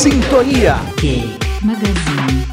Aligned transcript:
Sintonia 0.00 0.76
Gay 0.98 1.36
Magazine. 1.60 2.46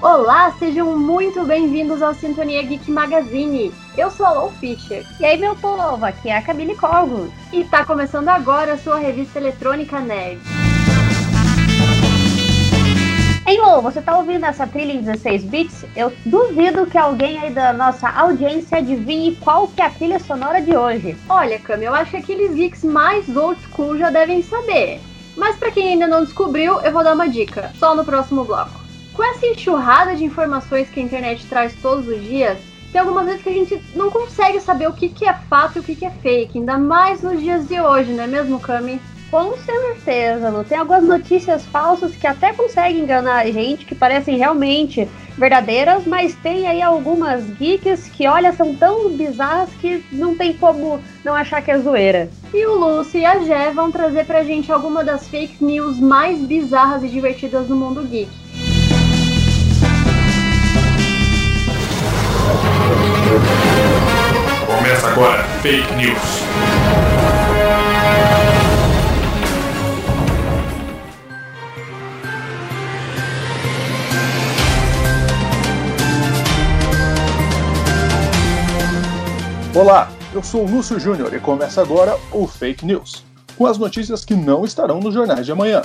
Olá, 0.00 0.54
sejam 0.60 0.96
muito 0.96 1.44
bem-vindos 1.44 2.00
ao 2.02 2.14
Sintonia 2.14 2.62
Geek 2.62 2.88
Magazine. 2.88 3.74
Eu 3.98 4.12
sou 4.12 4.26
a 4.26 4.30
Lou 4.30 4.52
Fischer. 4.52 5.04
E 5.18 5.24
aí, 5.24 5.36
meu 5.36 5.56
povo, 5.56 6.04
aqui 6.04 6.28
é 6.28 6.36
a 6.36 6.42
Camille 6.42 6.76
Cogos. 6.76 7.32
E 7.52 7.64
tá 7.64 7.84
começando 7.84 8.28
agora 8.28 8.74
a 8.74 8.78
sua 8.78 9.00
revista 9.00 9.40
eletrônica 9.40 9.98
Nerd. 9.98 10.65
Ei, 13.48 13.60
Lou, 13.60 13.80
você 13.80 14.02
tá 14.02 14.18
ouvindo 14.18 14.44
essa 14.44 14.66
trilha 14.66 14.92
em 14.92 15.02
16 15.02 15.44
bits? 15.44 15.84
Eu 15.94 16.12
duvido 16.26 16.84
que 16.84 16.98
alguém 16.98 17.38
aí 17.38 17.52
da 17.52 17.72
nossa 17.72 18.08
audiência 18.08 18.78
adivinhe 18.78 19.36
qual 19.36 19.68
que 19.68 19.80
é 19.80 19.86
a 19.86 19.90
trilha 19.90 20.18
sonora 20.18 20.60
de 20.60 20.76
hoje. 20.76 21.16
Olha, 21.28 21.56
Cam, 21.60 21.76
eu 21.76 21.94
acho 21.94 22.10
que 22.10 22.16
aqueles 22.16 22.56
geeks 22.56 22.82
mais 22.82 23.28
old 23.36 23.60
school 23.62 23.96
já 23.96 24.10
devem 24.10 24.42
saber. 24.42 25.00
Mas 25.36 25.54
para 25.54 25.70
quem 25.70 25.90
ainda 25.90 26.08
não 26.08 26.24
descobriu, 26.24 26.80
eu 26.80 26.90
vou 26.90 27.04
dar 27.04 27.14
uma 27.14 27.28
dica, 27.28 27.70
só 27.78 27.94
no 27.94 28.04
próximo 28.04 28.44
bloco. 28.44 28.80
Com 29.12 29.22
essa 29.22 29.46
enxurrada 29.46 30.16
de 30.16 30.24
informações 30.24 30.90
que 30.90 30.98
a 30.98 31.04
internet 31.04 31.46
traz 31.46 31.72
todos 31.80 32.08
os 32.08 32.20
dias, 32.20 32.58
tem 32.90 33.00
algumas 33.00 33.26
vezes 33.26 33.42
que 33.42 33.48
a 33.48 33.52
gente 33.52 33.80
não 33.94 34.10
consegue 34.10 34.58
saber 34.58 34.88
o 34.88 34.92
que, 34.92 35.08
que 35.08 35.24
é 35.24 35.34
fato 35.34 35.76
e 35.76 35.80
o 35.80 35.84
que, 35.84 35.94
que 35.94 36.04
é 36.04 36.10
fake, 36.10 36.58
ainda 36.58 36.78
mais 36.78 37.22
nos 37.22 37.40
dias 37.40 37.68
de 37.68 37.80
hoje, 37.80 38.12
não 38.12 38.24
é 38.24 38.26
mesmo, 38.26 38.58
Cami? 38.58 39.00
Com 39.30 39.56
certeza, 39.58 40.48
Lu. 40.50 40.64
Tem 40.64 40.78
algumas 40.78 41.02
notícias 41.02 41.66
falsas 41.66 42.14
que 42.14 42.26
até 42.26 42.52
conseguem 42.52 43.00
enganar 43.00 43.40
a 43.40 43.50
gente, 43.50 43.84
que 43.84 43.94
parecem 43.94 44.36
realmente 44.36 45.08
verdadeiras, 45.36 46.06
mas 46.06 46.34
tem 46.36 46.66
aí 46.66 46.80
algumas 46.80 47.44
geeks 47.58 48.08
que, 48.08 48.26
olha, 48.26 48.52
são 48.52 48.74
tão 48.74 49.10
bizarras 49.10 49.68
que 49.80 50.04
não 50.12 50.34
tem 50.34 50.52
como 50.54 51.00
não 51.24 51.34
achar 51.34 51.60
que 51.60 51.70
é 51.70 51.78
zoeira. 51.78 52.30
E 52.54 52.64
o 52.66 52.78
Lúcio 52.78 53.20
e 53.20 53.26
a 53.26 53.38
Jé 53.40 53.70
vão 53.72 53.90
trazer 53.90 54.24
pra 54.24 54.44
gente 54.44 54.70
alguma 54.72 55.04
das 55.04 55.28
fake 55.28 55.62
news 55.62 55.98
mais 55.98 56.38
bizarras 56.38 57.02
e 57.02 57.08
divertidas 57.08 57.66
do 57.66 57.76
mundo 57.76 58.02
geek. 58.02 58.30
Começa 64.66 65.08
agora, 65.08 65.42
Fake 65.60 65.94
News. 65.94 66.46
Olá, 79.78 80.10
eu 80.32 80.42
sou 80.42 80.64
o 80.64 80.70
Lúcio 80.70 80.98
Júnior 80.98 81.34
e 81.34 81.38
começa 81.38 81.82
agora 81.82 82.16
o 82.32 82.46
Fake 82.46 82.86
News, 82.86 83.22
com 83.58 83.66
as 83.66 83.76
notícias 83.76 84.24
que 84.24 84.34
não 84.34 84.64
estarão 84.64 85.00
nos 85.00 85.12
jornais 85.12 85.44
de 85.44 85.52
amanhã. 85.52 85.82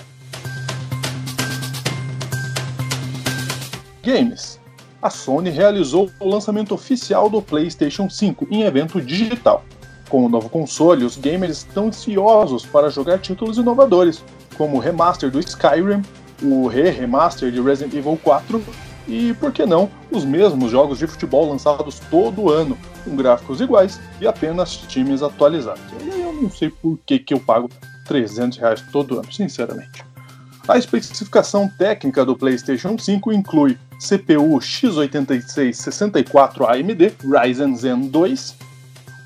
Games. 4.02 4.62
A 5.02 5.10
Sony 5.10 5.50
realizou 5.50 6.10
o 6.22 6.30
lançamento 6.30 6.74
oficial 6.74 7.30
do 7.30 7.42
PlayStation 7.42 8.10
5 8.10 8.48
em 8.50 8.62
evento 8.62 9.02
digital. 9.02 9.66
Com 10.08 10.26
o 10.26 10.30
novo 10.30 10.48
console, 10.48 11.04
os 11.04 11.18
gamers 11.18 11.58
estão 11.58 11.88
ansiosos 11.88 12.66
para 12.66 12.90
jogar 12.90 13.20
títulos 13.20 13.58
inovadores, 13.58 14.24
como 14.58 14.78
o 14.78 14.80
remaster 14.80 15.30
do 15.30 15.38
Skyrim, 15.38 16.02
o 16.42 16.66
re-remaster 16.66 17.52
de 17.52 17.60
Resident 17.60 17.94
Evil 17.94 18.18
4 18.24 18.64
e, 19.08 19.34
por 19.34 19.52
que 19.52 19.66
não, 19.66 19.90
os 20.12 20.24
mesmos 20.24 20.70
jogos 20.72 21.00
de 21.00 21.08
futebol 21.08 21.50
lançados 21.50 22.00
todo 22.10 22.50
ano, 22.50 22.78
com 23.04 23.14
gráficos 23.16 23.60
iguais 23.62 24.00
e 24.20 24.28
apenas 24.28 24.78
times 24.78 25.24
atualizados. 25.24 25.82
Eu 26.06 26.34
não 26.34 26.50
sei 26.50 26.70
por 26.70 27.00
que, 27.06 27.20
que 27.20 27.34
eu 27.34 27.40
pago 27.40 27.70
300 28.08 28.58
reais 28.58 28.82
todo 28.92 29.20
ano, 29.20 29.32
sinceramente. 29.32 30.04
A 30.68 30.78
especificação 30.78 31.68
técnica 31.68 32.24
do 32.24 32.36
PlayStation 32.36 32.96
5 32.98 33.34
inclui 33.34 33.78
CPU 34.00 34.60
x86-64 34.60 36.70
AMD 36.70 37.14
Ryzen 37.24 37.76
Zen 37.76 38.08
2, 38.08 38.56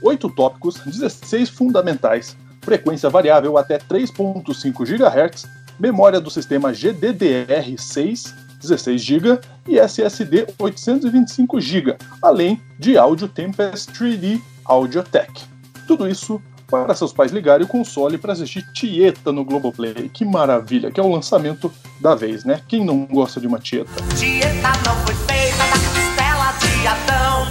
8 0.02 0.30
tópicos, 0.30 0.80
16 0.86 1.50
fundamentais, 1.50 2.38
frequência 2.62 3.10
variável 3.10 3.58
até 3.58 3.78
3.5 3.78 4.86
GHz, 4.86 5.46
memória 5.78 6.22
do 6.22 6.30
sistema 6.30 6.72
GDDR6 6.72 8.45
16 8.68 9.02
GB 9.02 9.40
e 9.68 9.80
SSD 9.80 10.48
825 10.60 11.60
GB, 11.60 11.98
além 12.22 12.62
de 12.80 12.98
áudio 12.98 13.28
Tempest 13.28 13.92
3D 13.92 14.42
Audiotech. 14.66 15.44
Tudo 15.88 16.08
isso 16.08 16.42
para 16.70 16.96
seus 16.96 17.14
pais 17.14 17.32
ligarem 17.32 17.66
o 17.66 17.70
console 17.70 18.18
para 18.18 18.34
assistir 18.34 18.64
Tieta 18.74 19.32
no 19.32 19.46
Globoplay. 19.46 20.10
Que 20.10 20.26
maravilha, 20.26 20.92
que 20.92 21.00
é 21.00 21.04
o 21.04 21.12
lançamento 21.12 21.72
da 22.00 22.16
vez, 22.16 22.44
né? 22.44 22.62
Quem 22.68 22.84
não 22.84 23.06
gosta 23.06 23.40
de 23.40 23.48
uma 23.48 23.60
Tieta? 23.60 23.92
Tieta 24.18 24.72
não 24.86 24.96
foi 25.06 25.16
feita 25.16 25.58
da 25.58 25.78
costela 25.78 26.52
de 26.60 26.88
Adão. 26.88 27.48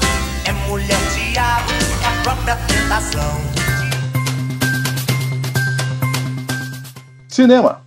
É 0.46 0.68
mulher 0.68 0.98
diabo, 1.14 1.72
é 2.02 2.06
a 2.06 2.22
própria 2.22 2.56
tentação. 2.66 3.54
Cinema. 7.28 7.83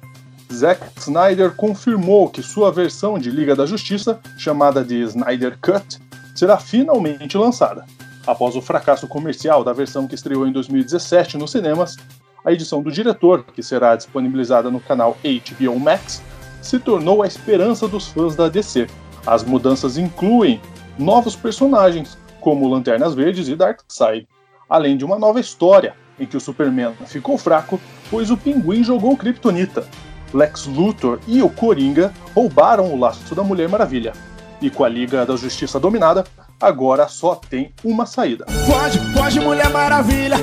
Zack 0.53 0.81
Snyder 0.97 1.51
confirmou 1.51 2.29
que 2.29 2.41
sua 2.41 2.71
versão 2.71 3.19
de 3.19 3.29
Liga 3.29 3.55
da 3.55 3.65
Justiça, 3.65 4.19
chamada 4.37 4.83
de 4.83 5.01
Snyder 5.01 5.57
Cut, 5.61 5.99
será 6.35 6.57
finalmente 6.57 7.37
lançada. 7.37 7.85
Após 8.25 8.55
o 8.55 8.61
fracasso 8.61 9.07
comercial 9.07 9.63
da 9.63 9.73
versão 9.73 10.07
que 10.07 10.15
estreou 10.15 10.47
em 10.47 10.51
2017 10.51 11.37
nos 11.37 11.51
cinemas, 11.51 11.95
a 12.43 12.51
edição 12.51 12.81
do 12.81 12.91
diretor, 12.91 13.43
que 13.43 13.63
será 13.63 13.95
disponibilizada 13.95 14.69
no 14.69 14.79
canal 14.79 15.17
HBO 15.23 15.79
Max, 15.79 16.21
se 16.61 16.79
tornou 16.79 17.23
a 17.23 17.27
esperança 17.27 17.87
dos 17.87 18.07
fãs 18.07 18.35
da 18.35 18.47
DC. 18.47 18.87
As 19.25 19.43
mudanças 19.43 19.97
incluem 19.97 20.61
novos 20.97 21.35
personagens, 21.35 22.17
como 22.39 22.67
Lanternas 22.67 23.13
Verdes 23.13 23.47
e 23.47 23.55
Darkseid, 23.55 24.27
além 24.69 24.97
de 24.97 25.05
uma 25.05 25.19
nova 25.19 25.39
história, 25.39 25.95
em 26.19 26.25
que 26.25 26.37
o 26.37 26.41
Superman 26.41 26.93
ficou 27.05 27.37
fraco, 27.37 27.79
pois 28.09 28.31
o 28.31 28.37
Pinguim 28.37 28.83
jogou 28.83 29.15
Kryptonita. 29.17 29.87
Lex 30.33 30.65
Luthor 30.65 31.19
e 31.27 31.41
o 31.41 31.49
Coringa 31.49 32.13
roubaram 32.35 32.91
o 32.91 32.99
laço 32.99 33.33
da 33.33 33.43
Mulher 33.43 33.69
Maravilha. 33.69 34.13
E 34.61 34.69
com 34.69 34.83
a 34.83 34.89
Liga 34.89 35.25
da 35.25 35.35
Justiça 35.35 35.79
dominada, 35.79 36.23
agora 36.59 37.07
só 37.07 37.35
tem 37.35 37.71
uma 37.83 38.05
saída. 38.05 38.45
Pode, 38.65 38.99
pode, 39.13 39.39
Mulher 39.39 39.69
Maravilha. 39.69 40.37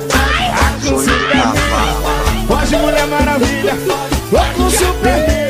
Pode, 2.46 2.76
Mulher 2.76 3.06
Maravilha. 3.06 3.72
Com 4.56 4.70
Superman. 4.70 5.44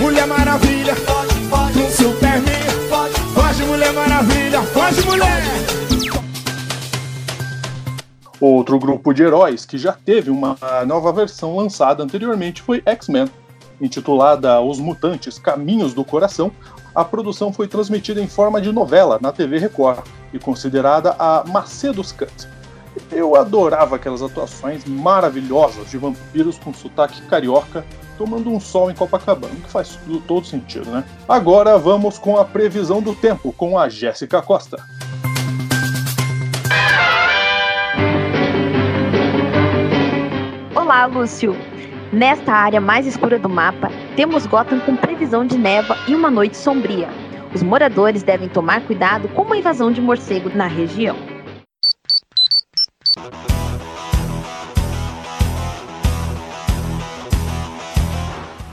Mulher 0.00 0.26
Maravilha. 0.26 0.94
Com 1.50 1.90
Superman. 1.90 2.44
Pode, 3.34 3.62
Mulher 3.62 3.92
Maravilha. 3.92 4.60
Pode, 4.72 5.06
mulher. 5.06 5.83
Outro 8.40 8.78
grupo 8.78 9.12
de 9.12 9.22
heróis 9.22 9.64
que 9.64 9.78
já 9.78 9.92
teve 9.92 10.30
uma 10.30 10.56
nova 10.86 11.12
versão 11.12 11.56
lançada 11.56 12.02
anteriormente 12.02 12.62
foi 12.62 12.82
X-Men. 12.84 13.28
Intitulada 13.80 14.60
Os 14.60 14.78
Mutantes 14.78 15.38
Caminhos 15.38 15.94
do 15.94 16.04
Coração, 16.04 16.50
a 16.94 17.04
produção 17.04 17.52
foi 17.52 17.66
transmitida 17.66 18.20
em 18.20 18.28
forma 18.28 18.60
de 18.60 18.70
novela 18.70 19.18
na 19.20 19.32
TV 19.32 19.58
Record 19.58 20.04
e 20.32 20.38
considerada 20.38 21.16
a 21.18 21.44
Macedo's 21.46 22.12
Cut. 22.12 22.48
Eu 23.10 23.34
adorava 23.34 23.96
aquelas 23.96 24.22
atuações 24.22 24.84
maravilhosas 24.84 25.90
de 25.90 25.98
vampiros 25.98 26.56
com 26.58 26.72
sotaque 26.72 27.22
carioca 27.22 27.84
tomando 28.16 28.48
um 28.48 28.60
sol 28.60 28.90
em 28.90 28.94
Copacabana, 28.94 29.54
que 29.56 29.68
faz 29.68 29.98
todo 30.28 30.46
sentido, 30.46 30.88
né? 30.88 31.02
Agora 31.28 31.76
vamos 31.76 32.16
com 32.16 32.36
a 32.36 32.44
previsão 32.44 33.02
do 33.02 33.12
tempo 33.12 33.52
com 33.52 33.76
a 33.76 33.88
Jéssica 33.88 34.40
Costa. 34.40 34.76
Olá, 40.94 41.06
Lúcio. 41.06 41.56
Nesta 42.12 42.52
área 42.52 42.80
mais 42.80 43.04
escura 43.04 43.36
do 43.36 43.48
mapa, 43.48 43.88
temos 44.14 44.46
Gotham 44.46 44.78
com 44.78 44.94
previsão 44.94 45.44
de 45.44 45.58
névoa 45.58 45.98
e 46.06 46.14
uma 46.14 46.30
noite 46.30 46.56
sombria. 46.56 47.08
Os 47.52 47.64
moradores 47.64 48.22
devem 48.22 48.48
tomar 48.48 48.80
cuidado 48.82 49.26
com 49.30 49.42
uma 49.42 49.56
invasão 49.56 49.90
de 49.90 50.00
morcego 50.00 50.50
na 50.50 50.68
região. 50.68 51.16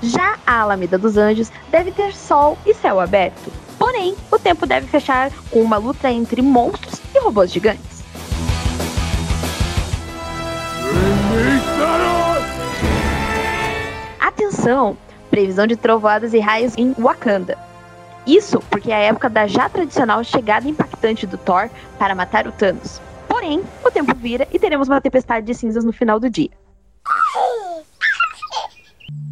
Já 0.04 0.38
a 0.46 0.60
Alameda 0.60 1.00
dos 1.00 1.18
Anjos 1.18 1.52
deve 1.72 1.92
ter 1.92 2.14
sol 2.14 2.56
e 2.68 2.74
céu 2.76 3.00
aberto. 3.00 3.52
Porém, 3.80 4.16
o 4.32 4.38
tempo 4.38 4.68
deve 4.68 4.86
fechar 4.86 5.32
com 5.50 5.60
uma 5.60 5.78
luta 5.78 6.12
entre 6.12 6.44
monstros 6.44 7.02
e 7.16 7.20
robôs 7.20 7.52
gigantes. 7.52 7.91
Atenção! 14.32 14.98
Previsão 15.30 15.68
de 15.68 15.76
trovoadas 15.76 16.34
e 16.34 16.40
raios 16.40 16.74
em 16.78 16.94
Wakanda. 16.98 17.58
Isso 18.26 18.60
porque 18.70 18.92
é 18.92 18.96
a 18.96 19.00
época 19.00 19.30
da 19.30 19.48
já 19.48 19.68
tradicional 19.70 20.24
chegada 20.24 20.68
impactante 20.68 21.26
do 21.26 21.38
Thor 21.38 21.70
para 21.98 22.16
matar 22.16 22.48
o 22.48 22.52
Thanos. 22.52 23.02
Porém, 23.28 23.64
o 23.84 23.92
tempo 23.92 24.14
vira 24.16 24.48
e 24.52 24.60
teremos 24.60 24.88
uma 24.88 25.02
tempestade 25.02 25.46
de 25.46 25.54
cinzas 25.54 25.84
no 25.84 25.92
final 25.92 26.20
do 26.20 26.30
dia. 26.30 26.50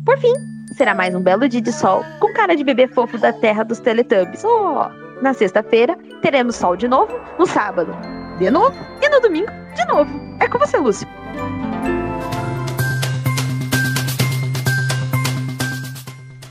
Por 0.05 0.17
fim, 0.17 0.33
será 0.75 0.95
mais 0.95 1.13
um 1.13 1.21
belo 1.21 1.47
dia 1.47 1.61
de 1.61 1.71
sol 1.71 2.03
com 2.19 2.33
cara 2.33 2.55
de 2.55 2.63
bebê 2.63 2.87
fofo 2.87 3.17
da 3.17 3.31
terra 3.31 3.63
dos 3.63 3.79
Teletubbies. 3.79 4.43
Oh! 4.43 4.89
Na 5.21 5.33
sexta-feira, 5.33 5.97
teremos 6.21 6.55
sol 6.55 6.75
de 6.75 6.87
novo, 6.87 7.13
no 7.37 7.45
sábado, 7.45 7.91
de 8.37 8.49
novo, 8.49 8.75
e 9.01 9.09
no 9.09 9.19
domingo, 9.19 9.51
de 9.75 9.85
novo. 9.85 10.09
É 10.39 10.47
com 10.47 10.57
você, 10.57 10.77
Lúcio. 10.77 11.07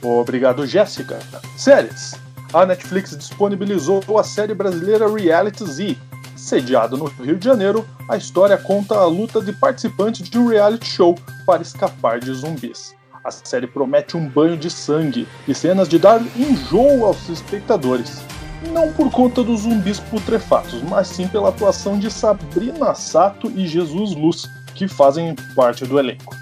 Obrigado, 0.02 0.66
Jéssica. 0.66 1.18
Séries. 1.56 2.14
A 2.52 2.64
Netflix 2.64 3.16
disponibilizou 3.16 4.02
a 4.18 4.22
série 4.22 4.54
brasileira 4.54 5.10
Reality 5.10 5.64
Z. 5.64 5.96
Sediada 6.34 6.96
no 6.96 7.06
Rio 7.06 7.36
de 7.36 7.44
Janeiro, 7.44 7.86
a 8.08 8.16
história 8.16 8.56
conta 8.56 8.94
a 8.94 9.04
luta 9.04 9.42
de 9.42 9.52
participantes 9.52 10.30
de 10.30 10.38
um 10.38 10.46
reality 10.46 10.86
show 10.86 11.14
para 11.44 11.62
escapar 11.62 12.20
de 12.20 12.32
zumbis. 12.32 12.94
A 13.24 13.30
série 13.30 13.66
promete 13.66 14.16
um 14.16 14.28
banho 14.28 14.56
de 14.56 14.70
sangue 14.70 15.26
e 15.46 15.54
cenas 15.54 15.88
de 15.88 15.98
dar 15.98 16.22
enjoo 16.36 17.04
aos 17.04 17.28
espectadores. 17.28 18.22
Não 18.72 18.92
por 18.92 19.10
conta 19.10 19.42
dos 19.42 19.60
zumbis 19.60 20.00
putrefatos, 20.00 20.80
mas 20.82 21.08
sim 21.08 21.28
pela 21.28 21.50
atuação 21.50 21.98
de 21.98 22.10
Sabrina 22.10 22.94
Sato 22.94 23.50
e 23.54 23.66
Jesus 23.66 24.14
Luz, 24.14 24.48
que 24.74 24.88
fazem 24.88 25.34
parte 25.54 25.84
do 25.84 25.98
elenco. 25.98 26.34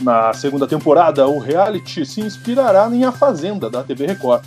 Na 0.00 0.32
segunda 0.34 0.66
temporada, 0.66 1.26
o 1.26 1.38
reality 1.38 2.04
se 2.04 2.20
inspirará 2.20 2.88
em 2.92 3.04
A 3.04 3.12
Fazenda, 3.12 3.70
da 3.70 3.82
TV 3.82 4.06
Record. 4.06 4.44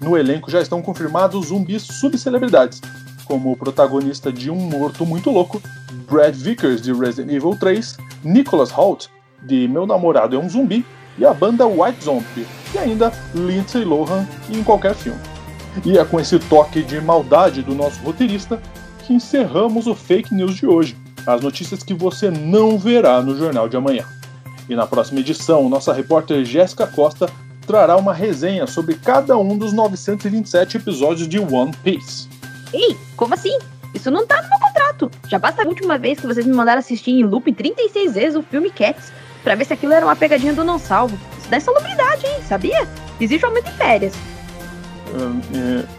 No 0.00 0.16
elenco 0.16 0.50
já 0.50 0.60
estão 0.60 0.80
confirmados 0.80 1.46
zumbis 1.46 1.82
subcelebridades, 1.82 2.80
como 3.24 3.52
o 3.52 3.56
protagonista 3.56 4.32
de 4.32 4.50
Um 4.50 4.56
Morto 4.56 5.04
Muito 5.04 5.30
Louco, 5.30 5.62
Brad 6.10 6.34
Vickers, 6.34 6.80
de 6.80 6.92
Resident 6.92 7.34
Evil 7.34 7.56
3, 7.58 7.96
Nicholas 8.24 8.70
Hoult, 8.76 9.10
de 9.42 9.68
Meu 9.68 9.86
Namorado 9.86 10.36
é 10.36 10.38
um 10.38 10.48
Zumbi, 10.48 10.84
e 11.18 11.24
a 11.24 11.32
banda 11.32 11.66
White 11.66 12.04
Zombie, 12.04 12.46
e 12.74 12.78
ainda 12.78 13.12
Lindsay 13.34 13.84
Lohan 13.84 14.26
em 14.50 14.62
qualquer 14.62 14.94
filme. 14.94 15.20
E 15.84 15.98
é 15.98 16.04
com 16.04 16.18
esse 16.18 16.38
toque 16.38 16.82
de 16.82 17.00
maldade 17.00 17.62
do 17.62 17.74
nosso 17.74 18.00
roteirista 18.02 18.60
que 19.04 19.14
encerramos 19.14 19.86
o 19.86 19.94
Fake 19.94 20.34
News 20.34 20.56
de 20.56 20.66
hoje, 20.66 20.96
as 21.26 21.40
notícias 21.40 21.82
que 21.82 21.94
você 21.94 22.30
não 22.30 22.78
verá 22.78 23.20
no 23.20 23.36
jornal 23.36 23.68
de 23.68 23.76
amanhã. 23.76 24.04
E 24.68 24.74
na 24.74 24.86
próxima 24.86 25.20
edição, 25.20 25.68
nossa 25.68 25.92
repórter 25.92 26.44
Jéssica 26.44 26.86
Costa 26.86 27.30
trará 27.66 27.96
uma 27.96 28.12
resenha 28.12 28.66
sobre 28.66 28.94
cada 28.94 29.36
um 29.36 29.56
dos 29.56 29.72
927 29.72 30.76
episódios 30.76 31.28
de 31.28 31.38
One 31.38 31.72
Piece. 31.82 32.28
Ei, 32.72 32.96
como 33.16 33.34
assim? 33.34 33.56
Isso 33.94 34.10
não 34.10 34.26
tá 34.26 34.40
no 34.42 34.48
meu 34.48 34.58
contrato. 34.58 35.10
Já 35.28 35.38
basta 35.38 35.62
a 35.62 35.66
última 35.66 35.98
vez 35.98 36.20
que 36.20 36.26
vocês 36.26 36.46
me 36.46 36.54
mandaram 36.54 36.78
assistir 36.78 37.12
em 37.12 37.24
loop 37.24 37.52
36 37.52 38.14
vezes 38.14 38.36
o 38.36 38.42
filme 38.42 38.70
Cats 38.70 39.12
pra 39.42 39.54
ver 39.54 39.64
se 39.64 39.72
aquilo 39.72 39.92
era 39.92 40.04
uma 40.04 40.16
pegadinha 40.16 40.52
do 40.52 40.64
não 40.64 40.78
salvo. 40.78 41.18
Isso 41.38 41.48
dá 41.48 41.56
insalubridade, 41.56 42.26
hein? 42.26 42.42
Sabia? 42.46 42.88
Existe 43.20 43.44
um 43.44 43.48
aumento 43.48 43.68
em 43.68 43.72
férias. 43.72 44.14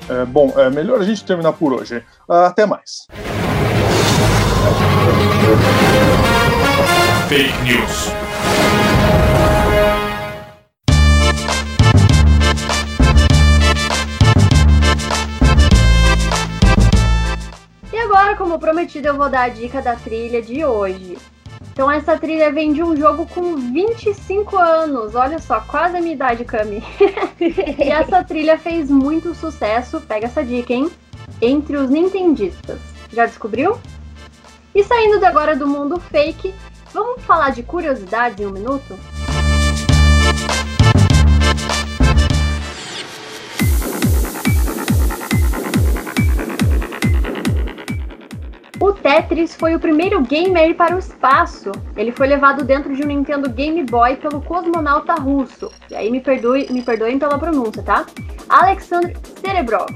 É, 0.10 0.22
é, 0.22 0.26
bom, 0.26 0.54
é 0.58 0.70
melhor 0.70 1.00
a 1.00 1.04
gente 1.04 1.24
terminar 1.24 1.54
por 1.54 1.74
hoje. 1.74 2.04
Até 2.28 2.66
mais. 2.66 3.08
Fake 7.30 7.62
News. 7.64 8.17
E 17.92 17.98
agora, 18.00 18.36
como 18.36 18.60
prometido, 18.60 19.08
eu 19.08 19.18
vou 19.18 19.30
dar 19.30 19.44
a 19.44 19.50
dica 19.50 19.82
da 19.82 19.96
trilha 19.96 20.42
de 20.42 20.64
hoje. 20.64 21.18
Então 21.78 21.92
essa 21.92 22.18
trilha 22.18 22.52
vem 22.52 22.74
de 22.74 22.82
um 22.82 22.96
jogo 22.96 23.28
com 23.28 23.56
25 23.56 24.58
anos, 24.58 25.14
olha 25.14 25.38
só, 25.38 25.60
quase 25.60 25.96
a 25.96 26.02
minha 26.02 26.16
idade, 26.16 26.44
Cami. 26.44 26.84
e 27.40 27.90
essa 27.92 28.24
trilha 28.24 28.58
fez 28.58 28.90
muito 28.90 29.36
sucesso, 29.36 30.02
pega 30.02 30.26
essa 30.26 30.44
dica, 30.44 30.74
hein? 30.74 30.90
Entre 31.40 31.78
os 31.78 31.88
nintendistas. 31.88 32.80
Já 33.14 33.28
descobriu? 33.28 33.80
E 34.74 34.84
saindo 34.84 35.24
agora 35.24 35.56
do 35.56 35.68
mundo 35.68 36.00
fake, 36.00 36.52
vamos 36.94 37.24
falar 37.24 37.52
de 37.52 37.64
curiosidades 37.64 38.40
em 38.40 38.46
um 38.46 38.52
minuto? 38.52 38.98
O 48.80 48.94
Tetris 48.94 49.56
foi 49.56 49.76
o 49.76 49.80
primeiro 49.80 50.22
game 50.22 50.58
a 50.58 50.68
ir 50.68 50.76
para 50.76 50.96
o 50.96 51.00
espaço. 51.00 51.72
Ele 51.96 52.12
foi 52.12 52.28
levado 52.28 52.64
dentro 52.64 52.96
de 52.96 53.04
um 53.04 53.08
Nintendo 53.08 53.50
Game 53.50 53.84
Boy 53.84 54.16
pelo 54.18 54.42
cosmonauta 54.42 55.16
russo. 55.16 55.72
E 55.90 55.96
aí 55.96 56.12
me, 56.12 56.22
perdoe, 56.22 56.72
me 56.72 56.82
perdoem 56.84 57.18
pela 57.18 57.40
pronúncia, 57.40 57.82
tá? 57.82 58.06
Alexander 58.48 59.18
Serebrov. 59.42 59.90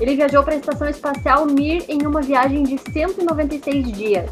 Ele 0.00 0.16
viajou 0.16 0.42
para 0.42 0.54
a 0.54 0.56
estação 0.56 0.88
espacial 0.88 1.46
Mir 1.46 1.84
em 1.88 2.06
uma 2.06 2.22
viagem 2.22 2.64
de 2.64 2.78
196 2.78 3.92
dias. 3.92 4.30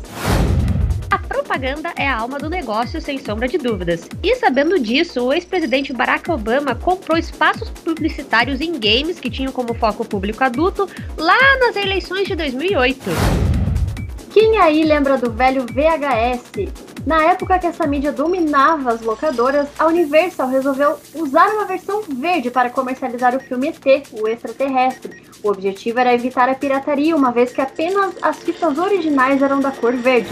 Propaganda 1.50 1.92
é 1.96 2.06
a 2.06 2.16
alma 2.16 2.38
do 2.38 2.48
negócio, 2.48 3.00
sem 3.00 3.18
sombra 3.18 3.48
de 3.48 3.58
dúvidas. 3.58 4.08
E 4.22 4.36
sabendo 4.36 4.78
disso, 4.78 5.20
o 5.24 5.32
ex-presidente 5.32 5.92
Barack 5.92 6.30
Obama 6.30 6.76
comprou 6.76 7.18
espaços 7.18 7.68
publicitários 7.70 8.60
em 8.60 8.78
games 8.78 9.18
que 9.18 9.28
tinham 9.28 9.50
como 9.50 9.74
foco 9.74 10.04
público 10.04 10.44
adulto 10.44 10.88
lá 11.16 11.58
nas 11.58 11.74
eleições 11.74 12.28
de 12.28 12.36
2008. 12.36 13.00
Quem 14.32 14.58
aí 14.58 14.84
lembra 14.84 15.18
do 15.18 15.32
velho 15.32 15.66
VHS? 15.66 16.72
Na 17.04 17.24
época 17.24 17.58
que 17.58 17.66
essa 17.66 17.84
mídia 17.84 18.12
dominava 18.12 18.92
as 18.92 19.00
locadoras, 19.00 19.66
a 19.76 19.86
Universal 19.86 20.48
resolveu 20.48 21.00
usar 21.16 21.48
uma 21.48 21.64
versão 21.64 22.00
verde 22.02 22.48
para 22.48 22.70
comercializar 22.70 23.34
o 23.34 23.40
filme 23.40 23.70
ET, 23.70 24.06
o 24.12 24.28
extraterrestre. 24.28 25.24
O 25.42 25.48
objetivo 25.48 25.98
era 25.98 26.14
evitar 26.14 26.48
a 26.48 26.54
pirataria, 26.54 27.16
uma 27.16 27.32
vez 27.32 27.52
que 27.52 27.60
apenas 27.60 28.14
as 28.22 28.38
fitas 28.38 28.78
originais 28.78 29.42
eram 29.42 29.58
da 29.58 29.72
cor 29.72 29.96
verde. 29.96 30.30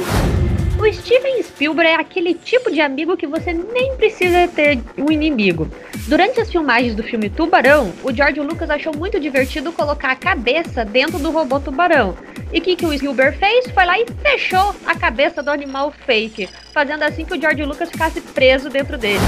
O 0.79 0.93
Steven 0.93 1.43
Spielberg 1.43 1.91
é 1.91 1.95
aquele 1.97 2.35
tipo 2.35 2.71
de 2.71 2.81
amigo 2.81 3.17
que 3.17 3.27
você 3.27 3.53
nem 3.53 3.97
precisa 3.97 4.47
ter 4.47 4.79
um 4.97 5.11
inimigo. 5.11 5.69
Durante 6.07 6.41
as 6.41 6.53
filmagens 6.53 6.95
do 6.95 7.03
filme 7.03 7.29
Tubarão, 7.29 7.93
o 8.05 8.13
George 8.13 8.39
Lucas 8.39 8.71
achou 8.71 8.97
muito 8.97 9.19
divertido 9.19 9.73
colocar 9.73 10.13
a 10.13 10.17
cabeça 10.17 10.85
dentro 10.85 11.19
do 11.19 11.33
robô 11.33 11.59
tubarão. 11.59 12.17
E 12.53 12.61
o 12.61 12.63
que, 12.63 12.77
que 12.77 12.87
o 12.87 12.97
Spielberg 12.97 13.37
fez? 13.37 13.67
Foi 13.73 13.85
lá 13.85 13.99
e 13.99 14.07
fechou 14.23 14.73
a 14.87 14.95
cabeça 14.95 15.43
do 15.43 15.51
animal 15.51 15.93
fake, 16.07 16.49
fazendo 16.73 17.03
assim 17.03 17.25
que 17.25 17.37
o 17.37 17.41
George 17.41 17.65
Lucas 17.65 17.91
ficasse 17.91 18.21
preso 18.21 18.71
dentro 18.71 18.97
dele. 18.97 19.19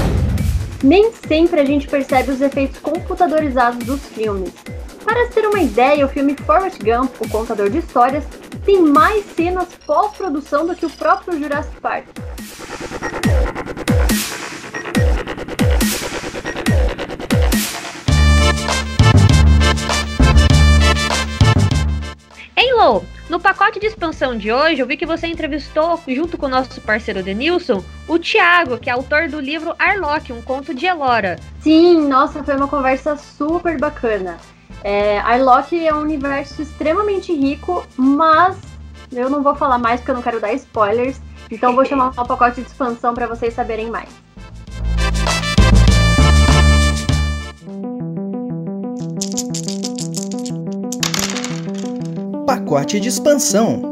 Nem 0.81 1.11
sempre 1.11 1.59
a 1.59 1.65
gente 1.65 1.85
percebe 1.85 2.31
os 2.31 2.41
efeitos 2.41 2.79
computadorizados 2.79 3.85
dos 3.85 3.99
filmes. 4.07 4.53
Para 5.03 5.27
ter 5.27 5.45
uma 5.45 5.59
ideia, 5.59 6.05
o 6.05 6.09
filme 6.09 6.33
Forrest 6.45 6.79
Gump, 6.81 7.11
o 7.19 7.27
contador 7.27 7.69
de 7.69 7.79
histórias, 7.79 8.23
tem 8.65 8.81
mais 8.81 9.25
cenas 9.35 9.67
pós-produção 9.85 10.65
do 10.65 10.75
que 10.75 10.85
o 10.85 10.89
próprio 10.89 11.39
Jurassic 11.39 11.79
Park. 11.81 12.05
Hein, 22.55 22.73
Lou? 22.75 23.03
No 23.29 23.39
pacote 23.39 23.79
de 23.79 23.87
expansão 23.87 24.37
de 24.37 24.51
hoje, 24.51 24.81
eu 24.81 24.85
vi 24.85 24.97
que 24.97 25.05
você 25.05 25.25
entrevistou, 25.25 25.99
junto 26.07 26.37
com 26.37 26.47
o 26.47 26.49
nosso 26.49 26.81
parceiro 26.81 27.23
Denilson, 27.23 27.81
o 28.07 28.19
Thiago, 28.19 28.77
que 28.77 28.89
é 28.89 28.93
autor 28.93 29.29
do 29.29 29.39
livro 29.39 29.73
Arlok, 29.79 30.33
um 30.33 30.41
conto 30.41 30.73
de 30.73 30.85
Elora. 30.85 31.39
Sim, 31.61 32.07
nossa, 32.07 32.43
foi 32.43 32.55
uma 32.55 32.67
conversa 32.67 33.15
super 33.15 33.79
bacana. 33.79 34.37
É, 34.83 35.19
Arlok 35.19 35.77
é 35.87 35.93
um 35.93 35.99
universo 35.99 36.61
extremamente 36.61 37.33
rico, 37.33 37.85
mas 37.95 38.57
eu 39.11 39.29
não 39.29 39.43
vou 39.43 39.55
falar 39.55 39.77
mais 39.77 39.99
porque 39.99 40.11
eu 40.11 40.15
não 40.15 40.21
quero 40.21 40.39
dar 40.39 40.53
spoilers. 40.53 41.19
Então 41.49 41.75
vou 41.75 41.85
chamar 41.85 42.09
um 42.09 42.25
pacote 42.25 42.61
de 42.61 42.67
expansão 42.67 43.13
para 43.13 43.27
vocês 43.27 43.53
saberem 43.53 43.89
mais. 43.89 44.09
Pacote 52.45 52.99
de 52.99 53.09
expansão. 53.09 53.90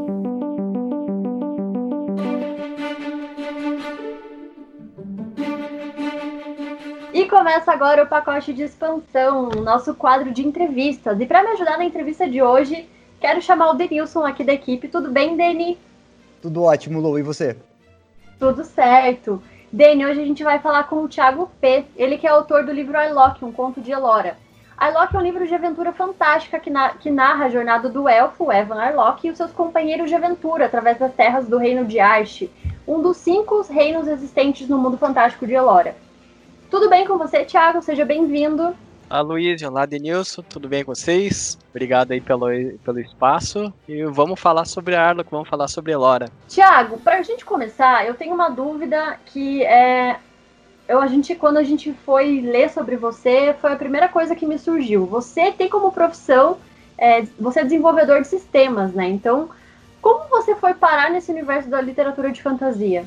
Começa 7.29 7.71
agora 7.71 8.03
o 8.03 8.07
pacote 8.07 8.53
de 8.53 8.63
expansão, 8.63 9.49
o 9.49 9.61
nosso 9.61 9.93
quadro 9.93 10.31
de 10.31 10.45
entrevistas. 10.45 11.19
E 11.19 11.25
para 11.25 11.43
me 11.43 11.49
ajudar 11.49 11.77
na 11.77 11.85
entrevista 11.85 12.27
de 12.27 12.41
hoje, 12.41 12.89
quero 13.21 13.41
chamar 13.41 13.69
o 13.69 13.73
Denilson 13.75 14.25
aqui 14.25 14.43
da 14.43 14.53
equipe. 14.53 14.87
Tudo 14.87 15.11
bem, 15.11 15.37
Deni? 15.37 15.77
Tudo 16.41 16.63
ótimo, 16.63 16.99
Lou. 16.99 17.17
E 17.19 17.21
você? 17.21 17.55
Tudo 18.39 18.63
certo. 18.65 19.41
Deni, 19.71 20.05
hoje 20.05 20.21
a 20.21 20.25
gente 20.25 20.43
vai 20.43 20.59
falar 20.59 20.83
com 20.85 21.03
o 21.03 21.07
Thiago 21.07 21.49
P. 21.61 21.85
Ele 21.95 22.17
que 22.17 22.25
é 22.25 22.29
autor 22.31 22.65
do 22.65 22.71
livro 22.71 22.97
Arlok, 22.97 23.45
um 23.45 23.51
conto 23.51 23.79
de 23.79 23.91
Elora. 23.91 24.35
Arlok 24.75 25.13
é 25.15 25.19
um 25.19 25.21
livro 25.21 25.45
de 25.45 25.53
aventura 25.53 25.91
fantástica 25.91 26.57
que, 26.59 26.69
na- 26.69 26.89
que 26.89 27.11
narra 27.11 27.45
a 27.45 27.49
jornada 27.49 27.89
do 27.89 28.07
elfo 28.07 28.51
Evan 28.51 28.81
Arlok 28.81 29.27
e 29.27 29.29
os 29.29 29.37
seus 29.37 29.51
companheiros 29.51 30.09
de 30.09 30.15
aventura 30.15 30.65
através 30.65 30.97
das 30.97 31.13
terras 31.13 31.47
do 31.47 31.57
Reino 31.57 31.85
de 31.85 31.99
Arche, 31.99 32.49
um 32.87 33.01
dos 33.01 33.17
cinco 33.17 33.61
reinos 33.69 34.07
existentes 34.07 34.67
no 34.69 34.77
mundo 34.77 34.97
fantástico 34.97 35.45
de 35.45 35.53
Elora. 35.53 35.95
Tudo 36.69 36.87
bem 36.87 37.05
com 37.07 37.17
você, 37.17 37.43
Thiago? 37.43 37.81
Seja 37.81 38.05
bem-vindo. 38.05 38.75
Olá, 39.09 39.21
Luiz, 39.21 39.59
olá, 39.63 39.87
Denilson, 39.87 40.43
tudo 40.43 40.69
bem 40.69 40.85
com 40.85 40.93
vocês? 40.93 41.57
Obrigado 41.71 42.11
aí 42.11 42.21
pelo, 42.21 42.45
pelo 42.85 42.99
espaço. 42.99 43.73
E 43.87 44.03
vamos 44.05 44.39
falar 44.39 44.65
sobre 44.65 44.95
a 44.95 45.03
Arlok, 45.03 45.31
vamos 45.31 45.49
falar 45.49 45.67
sobre 45.67 45.93
Elora. 45.93 46.29
Tiago, 46.47 46.99
pra 46.99 47.23
gente 47.23 47.43
começar, 47.43 48.05
eu 48.05 48.13
tenho 48.13 48.35
uma 48.35 48.49
dúvida 48.49 49.19
que 49.25 49.63
é. 49.63 50.19
Eu, 50.87 51.01
a 51.01 51.07
gente, 51.07 51.33
quando 51.33 51.57
a 51.57 51.63
gente 51.63 51.91
foi 52.05 52.39
ler 52.41 52.69
sobre 52.69 52.95
você, 52.95 53.55
foi 53.59 53.73
a 53.73 53.75
primeira 53.75 54.07
coisa 54.07 54.35
que 54.35 54.45
me 54.45 54.59
surgiu. 54.59 55.07
Você 55.07 55.51
tem 55.51 55.67
como 55.69 55.91
profissão, 55.91 56.57
é, 56.95 57.23
você 57.39 57.61
é 57.61 57.63
desenvolvedor 57.63 58.21
de 58.21 58.27
sistemas, 58.27 58.93
né? 58.93 59.07
Então, 59.07 59.49
como 59.99 60.29
você 60.29 60.55
foi 60.55 60.75
parar 60.75 61.09
nesse 61.09 61.31
universo 61.31 61.67
da 61.67 61.81
literatura 61.81 62.31
de 62.31 62.43
fantasia? 62.43 63.05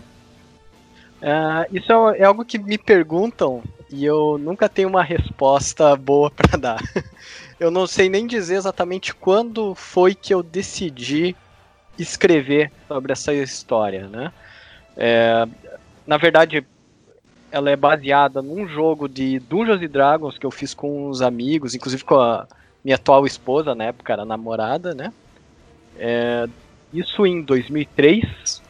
Ah, 1.25 1.67
isso 1.71 1.93
é, 2.11 2.19
é 2.21 2.25
algo 2.25 2.45
que 2.45 2.59
me 2.59 2.77
perguntam 2.77 3.63
e 3.91 4.05
eu 4.05 4.39
nunca 4.39 4.69
tenho 4.69 4.89
uma 4.89 5.03
resposta 5.05 5.95
boa 5.97 6.31
para 6.31 6.59
dar. 6.59 6.81
Eu 7.61 7.71
não 7.71 7.87
sei 7.87 8.09
nem 8.09 8.27
dizer 8.27 8.57
exatamente 8.57 9.15
quando 9.15 9.75
foi 9.75 10.15
que 10.15 10.35
eu 10.35 10.43
decidi 10.43 11.37
escrever 11.99 12.73
sobre 12.89 13.13
essa 13.13 13.35
história, 13.35 14.09
né? 14.09 14.33
É, 14.97 15.45
na 16.07 16.19
verdade, 16.19 16.67
ela 17.51 17.71
é 17.71 17.77
baseada 17.77 18.43
num 18.43 18.69
jogo 18.69 19.09
de 19.09 19.39
Dungeons 19.41 19.83
and 19.83 19.91
Dragons 19.91 20.39
que 20.39 20.47
eu 20.47 20.51
fiz 20.51 20.75
com 20.75 21.09
uns 21.11 21.23
amigos, 21.23 21.75
inclusive 21.75 22.05
com 22.05 22.17
a 22.17 22.47
minha 22.85 22.97
atual 22.97 23.27
esposa, 23.27 23.75
na 23.75 23.85
época 23.87 24.13
era 24.13 24.25
namorada, 24.25 24.95
né? 24.95 25.13
É, 25.97 26.47
isso 26.93 27.27
em 27.27 27.45
2003. 27.45 28.63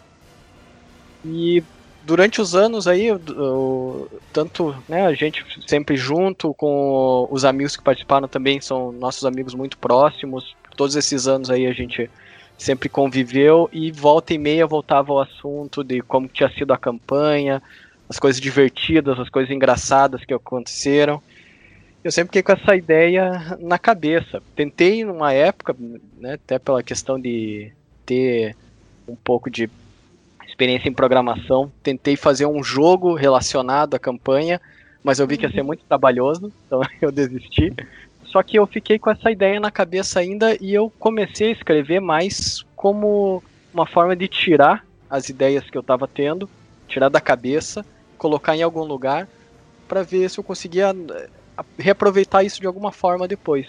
E 1.24 1.62
durante 2.04 2.40
os 2.40 2.54
anos 2.54 2.86
aí, 2.86 3.06
eu- 3.06 4.22
tanto 4.32 4.74
né, 4.88 5.06
a 5.06 5.14
gente 5.14 5.44
sempre 5.66 5.96
junto 5.96 6.54
com 6.54 7.26
os 7.30 7.44
amigos 7.44 7.76
que 7.76 7.82
participaram 7.82 8.28
também 8.28 8.60
são 8.60 8.92
nossos 8.92 9.24
amigos 9.24 9.54
muito 9.54 9.78
próximos. 9.78 10.54
Todos 10.76 10.96
esses 10.96 11.26
anos 11.28 11.50
aí 11.50 11.66
a 11.66 11.72
gente 11.72 12.10
sempre 12.58 12.88
conviveu 12.88 13.68
e 13.72 13.90
volta 13.92 14.34
e 14.34 14.38
meia 14.38 14.66
voltava 14.66 15.12
ao 15.12 15.20
assunto 15.20 15.82
de 15.82 16.00
como 16.02 16.28
tinha 16.28 16.50
sido 16.50 16.72
a 16.72 16.78
campanha, 16.78 17.62
as 18.08 18.18
coisas 18.18 18.40
divertidas, 18.40 19.18
as 19.18 19.28
coisas 19.28 19.50
engraçadas 19.50 20.24
que 20.24 20.34
aconteceram. 20.34 21.22
Eu 22.04 22.10
sempre 22.10 22.28
fiquei 22.30 22.42
com 22.42 22.52
essa 22.60 22.74
ideia 22.76 23.56
na 23.60 23.78
cabeça. 23.78 24.42
Tentei 24.56 25.04
numa 25.04 25.32
época, 25.32 25.74
né, 26.18 26.34
até 26.34 26.58
pela 26.58 26.82
questão 26.82 27.18
de 27.20 27.72
ter 28.04 28.56
um 29.06 29.16
pouco 29.16 29.50
de 29.50 29.68
experiência 30.52 30.88
em 30.88 30.94
programação, 30.94 31.72
tentei 31.82 32.16
fazer 32.16 32.46
um 32.46 32.62
jogo 32.62 33.14
relacionado 33.14 33.94
à 33.94 34.00
campanha, 34.00 34.60
mas 35.02 35.18
eu 35.18 35.26
vi 35.26 35.38
que 35.38 35.46
ia 35.46 35.52
ser 35.52 35.62
muito 35.64 35.84
trabalhoso, 35.88 36.52
então 36.66 36.80
eu 37.02 37.12
desisti. 37.12 37.74
Só 38.24 38.42
que 38.42 38.58
eu 38.58 38.66
fiquei 38.66 38.98
com 38.98 39.10
essa 39.10 39.30
ideia 39.30 39.60
na 39.60 39.70
cabeça 39.72 40.20
ainda 40.20 40.56
e 40.60 40.72
eu 40.74 40.92
comecei 40.98 41.48
a 41.48 41.52
escrever 41.52 42.00
mais 42.00 42.62
como 42.74 43.44
uma 43.72 43.86
forma 43.86 44.16
de 44.16 44.28
tirar 44.28 44.84
as 45.08 45.28
ideias 45.28 45.68
que 45.70 45.76
eu 45.78 45.82
estava 45.82 46.08
tendo, 46.08 46.50
tirar 46.88 47.08
da 47.08 47.20
cabeça, 47.20 47.86
colocar 48.16 48.56
em 48.56 48.62
algum 48.62 48.84
lugar 48.84 49.28
para 49.88 50.02
ver 50.04 50.30
se 50.30 50.40
eu 50.40 50.44
conseguia 50.44 50.90
eh, 50.92 51.30
reaproveitar 51.78 52.44
isso 52.44 52.60
de 52.60 52.66
alguma 52.66 52.92
forma 52.92 53.28
depois. 53.28 53.66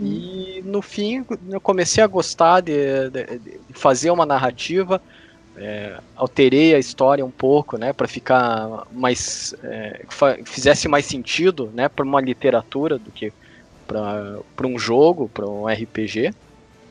E 0.00 0.62
no 0.64 0.82
fim 0.82 1.24
eu 1.50 1.60
comecei 1.60 2.02
a 2.02 2.06
gostar 2.06 2.60
de, 2.60 3.10
de- 3.10 3.38
de 3.40 3.74
fazer 3.74 4.10
uma 4.10 4.26
narrativa, 4.26 5.02
é, 5.56 5.98
alterei 6.16 6.74
a 6.74 6.78
história 6.78 7.24
um 7.24 7.30
pouco, 7.30 7.76
né, 7.76 7.92
para 7.92 8.08
ficar 8.08 8.86
mais 8.92 9.54
é, 9.62 10.04
fizesse 10.44 10.88
mais 10.88 11.06
sentido, 11.06 11.70
né, 11.74 11.88
para 11.88 12.04
uma 12.04 12.20
literatura 12.20 12.98
do 12.98 13.10
que 13.10 13.32
para 13.86 14.66
um 14.66 14.78
jogo, 14.78 15.28
para 15.28 15.46
um 15.46 15.66
RPG. 15.66 16.32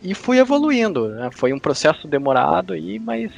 E 0.04 0.16
fui 0.16 0.40
evoluindo, 0.40 1.10
né? 1.10 1.30
Foi 1.32 1.54
um 1.54 1.60
processo 1.60 2.08
demorado 2.08 2.74
aí, 2.74 2.98
mas 3.00 3.32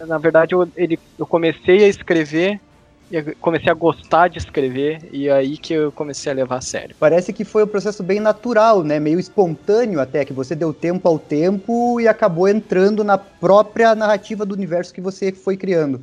na 0.00 0.18
verdade 0.18 0.52
eu, 0.52 0.68
ele, 0.76 0.98
eu 1.16 1.26
comecei 1.26 1.84
a 1.84 1.88
escrever 1.88 2.60
comecei 3.40 3.70
a 3.70 3.74
gostar 3.74 4.28
de 4.28 4.38
escrever 4.38 5.08
e 5.12 5.28
é 5.28 5.32
aí 5.32 5.58
que 5.58 5.74
eu 5.74 5.92
comecei 5.92 6.32
a 6.32 6.34
levar 6.34 6.56
a 6.56 6.60
sério. 6.60 6.96
Parece 6.98 7.32
que 7.32 7.44
foi 7.44 7.64
um 7.64 7.66
processo 7.66 8.02
bem 8.02 8.20
natural, 8.20 8.82
né? 8.82 8.98
Meio 8.98 9.18
espontâneo 9.18 10.00
até, 10.00 10.24
que 10.24 10.32
você 10.32 10.54
deu 10.54 10.72
tempo 10.72 11.06
ao 11.08 11.18
tempo 11.18 12.00
e 12.00 12.08
acabou 12.08 12.48
entrando 12.48 13.04
na 13.04 13.18
própria 13.18 13.94
narrativa 13.94 14.46
do 14.46 14.54
universo 14.54 14.94
que 14.94 15.00
você 15.00 15.30
foi 15.32 15.56
criando. 15.56 16.02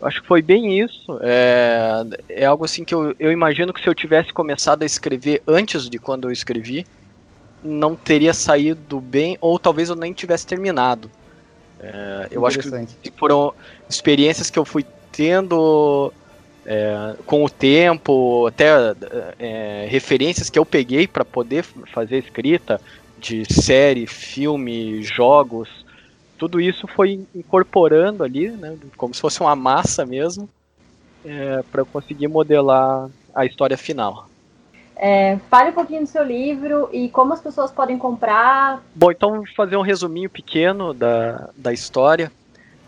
Acho 0.00 0.20
que 0.20 0.28
foi 0.28 0.42
bem 0.42 0.80
isso. 0.80 1.18
É, 1.20 2.04
é 2.28 2.44
algo 2.44 2.64
assim 2.64 2.84
que 2.84 2.94
eu, 2.94 3.14
eu 3.18 3.32
imagino 3.32 3.72
que 3.72 3.80
se 3.80 3.88
eu 3.88 3.94
tivesse 3.94 4.32
começado 4.32 4.82
a 4.82 4.86
escrever 4.86 5.42
antes 5.46 5.88
de 5.88 5.98
quando 5.98 6.28
eu 6.28 6.32
escrevi, 6.32 6.86
não 7.62 7.94
teria 7.94 8.34
saído 8.34 9.00
bem, 9.00 9.38
ou 9.40 9.58
talvez 9.58 9.88
eu 9.88 9.96
nem 9.96 10.12
tivesse 10.12 10.46
terminado. 10.46 11.10
É, 11.80 12.28
eu 12.30 12.46
acho 12.46 12.60
que 12.60 13.10
foram 13.12 13.52
experiências 13.88 14.50
que 14.50 14.58
eu 14.58 14.64
fui 14.64 14.84
tendo 15.12 16.12
é, 16.64 17.14
com 17.26 17.44
o 17.44 17.50
tempo, 17.50 18.46
até 18.46 18.94
é, 19.38 19.86
referências 19.88 20.48
que 20.48 20.58
eu 20.58 20.64
peguei 20.66 21.06
para 21.06 21.24
poder 21.24 21.62
fazer 21.92 22.18
escrita 22.18 22.80
de 23.18 23.44
série, 23.52 24.06
filme, 24.06 25.02
jogos, 25.02 25.68
tudo 26.36 26.60
isso 26.60 26.88
foi 26.88 27.20
incorporando 27.34 28.24
ali, 28.24 28.50
né, 28.50 28.76
como 28.96 29.14
se 29.14 29.20
fosse 29.20 29.40
uma 29.40 29.54
massa 29.54 30.04
mesmo, 30.04 30.48
para 31.70 31.82
eu 31.82 31.86
conseguir 31.86 32.26
modelar 32.26 33.08
a 33.32 33.46
história 33.46 33.76
final. 33.76 34.26
É, 34.96 35.38
fale 35.50 35.70
um 35.70 35.72
pouquinho 35.72 36.02
do 36.02 36.06
seu 36.06 36.22
livro 36.22 36.88
e 36.92 37.08
como 37.08 37.32
as 37.32 37.40
pessoas 37.40 37.70
podem 37.70 37.96
comprar. 37.96 38.82
Bom, 38.94 39.10
então 39.10 39.36
vou 39.36 39.46
fazer 39.56 39.76
um 39.76 39.82
resuminho 39.82 40.28
pequeno 40.28 40.92
da, 40.92 41.50
da 41.56 41.72
história, 41.72 42.30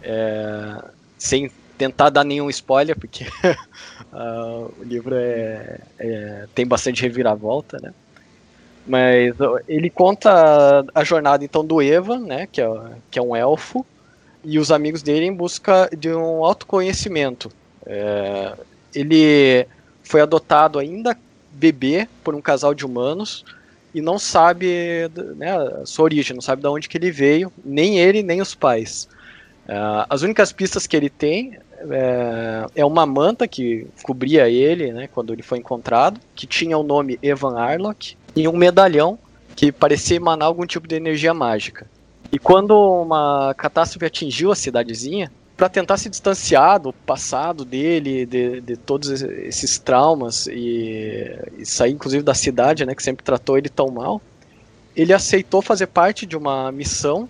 é, 0.03 0.85
sem 1.19 1.51
tentar 1.85 2.11
dar 2.11 2.25
nenhum 2.25 2.49
spoiler, 2.49 2.99
porque 2.99 3.27
ah, 4.13 4.67
o 4.79 4.83
livro 4.83 5.15
é, 5.15 5.81
é- 5.99 6.47
tem 6.55 6.67
bastante 6.67 7.03
reviravolta, 7.03 7.79
né? 7.83 7.93
Mas 8.87 9.35
ele 9.67 9.89
conta 9.89 10.85
a 10.95 11.05
jornada 11.05 11.45
então 11.45 11.65
do 11.65 11.81
Evan, 11.81 12.21
né, 12.21 12.47
que 12.47 12.61
é, 12.61 12.69
que 13.11 13.19
é 13.19 13.23
um 13.23 13.35
elfo, 13.35 13.85
e 14.45 14.59
os 14.59 14.71
amigos 14.71 15.03
dele 15.03 15.25
em 15.25 15.33
busca 15.35 15.89
de 15.97 16.13
um 16.13 16.45
autoconhecimento. 16.45 17.51
É, 17.87 18.55
ele 18.95 19.67
foi 20.03 20.21
adotado 20.21 20.79
ainda 20.79 21.17
bebê 21.51 22.07
por 22.23 22.35
um 22.35 22.43
casal 22.43 22.75
de 22.75 22.85
humanos 22.85 23.43
e 23.95 24.03
não 24.03 24.19
sabe 24.19 25.09
né, 25.37 25.55
sua 25.87 26.05
origem, 26.05 26.35
não 26.35 26.43
sabe 26.43 26.61
de 26.61 26.69
onde 26.69 26.89
que 26.89 26.99
ele 26.99 27.11
veio, 27.11 27.51
nem 27.65 27.99
ele, 27.99 28.23
nem 28.23 28.43
os 28.43 28.55
pais. 28.55 29.09
Ah, 29.69 30.07
as 30.11 30.23
únicas 30.23 30.53
pistas 30.53 30.87
que 30.87 30.97
ele 30.97 31.09
tem 31.09 31.59
é, 31.91 32.67
é 32.77 32.85
uma 32.85 33.07
manta 33.07 33.47
que 33.49 33.87
cobria 34.03 34.49
ele 34.49 34.93
né, 34.93 35.09
quando 35.13 35.33
ele 35.33 35.43
foi 35.43 35.59
encontrado, 35.59 36.21
que 36.35 36.47
tinha 36.47 36.77
o 36.79 36.83
nome 36.83 37.19
Evan 37.23 37.59
Arlock, 37.59 38.17
e 38.37 38.49
um 38.49 38.57
medalhão 38.57 39.19
que 39.57 39.71
parecia 39.71 40.17
emanar 40.17 40.49
algum 40.49 40.67
tipo 40.67 40.89
de 40.89 40.97
energia 40.97 41.33
mágica. 41.33 41.87
E 42.33 42.39
quando 42.39 42.73
uma 42.77 43.55
catástrofe 43.57 44.05
atingiu 44.05 44.51
a 44.51 44.57
cidadezinha, 44.57 45.31
para 45.57 45.69
tentar 45.69 45.97
se 45.99 46.11
distanciar 46.11 46.81
do 46.81 46.93
passado 46.93 47.65
dele, 47.65 48.27
de, 48.27 48.61
de 48.61 48.77
todos 48.77 49.09
esse- 49.09 49.27
esses 49.47 49.79
traumas 49.79 50.49
e, 50.49 51.31
e 51.57 51.65
sair 51.65 51.93
inclusive 51.93 52.25
da 52.25 52.35
cidade, 52.35 52.85
né, 52.85 52.93
que 52.95 53.03
sempre 53.03 53.25
tratou 53.25 53.57
ele 53.57 53.69
tão 53.69 53.87
mal, 53.89 54.21
ele 54.97 55.13
aceitou 55.13 55.63
fazer 55.63 55.87
parte 55.87 56.27
de 56.27 56.37
uma 56.37 56.73
missão 56.73 57.29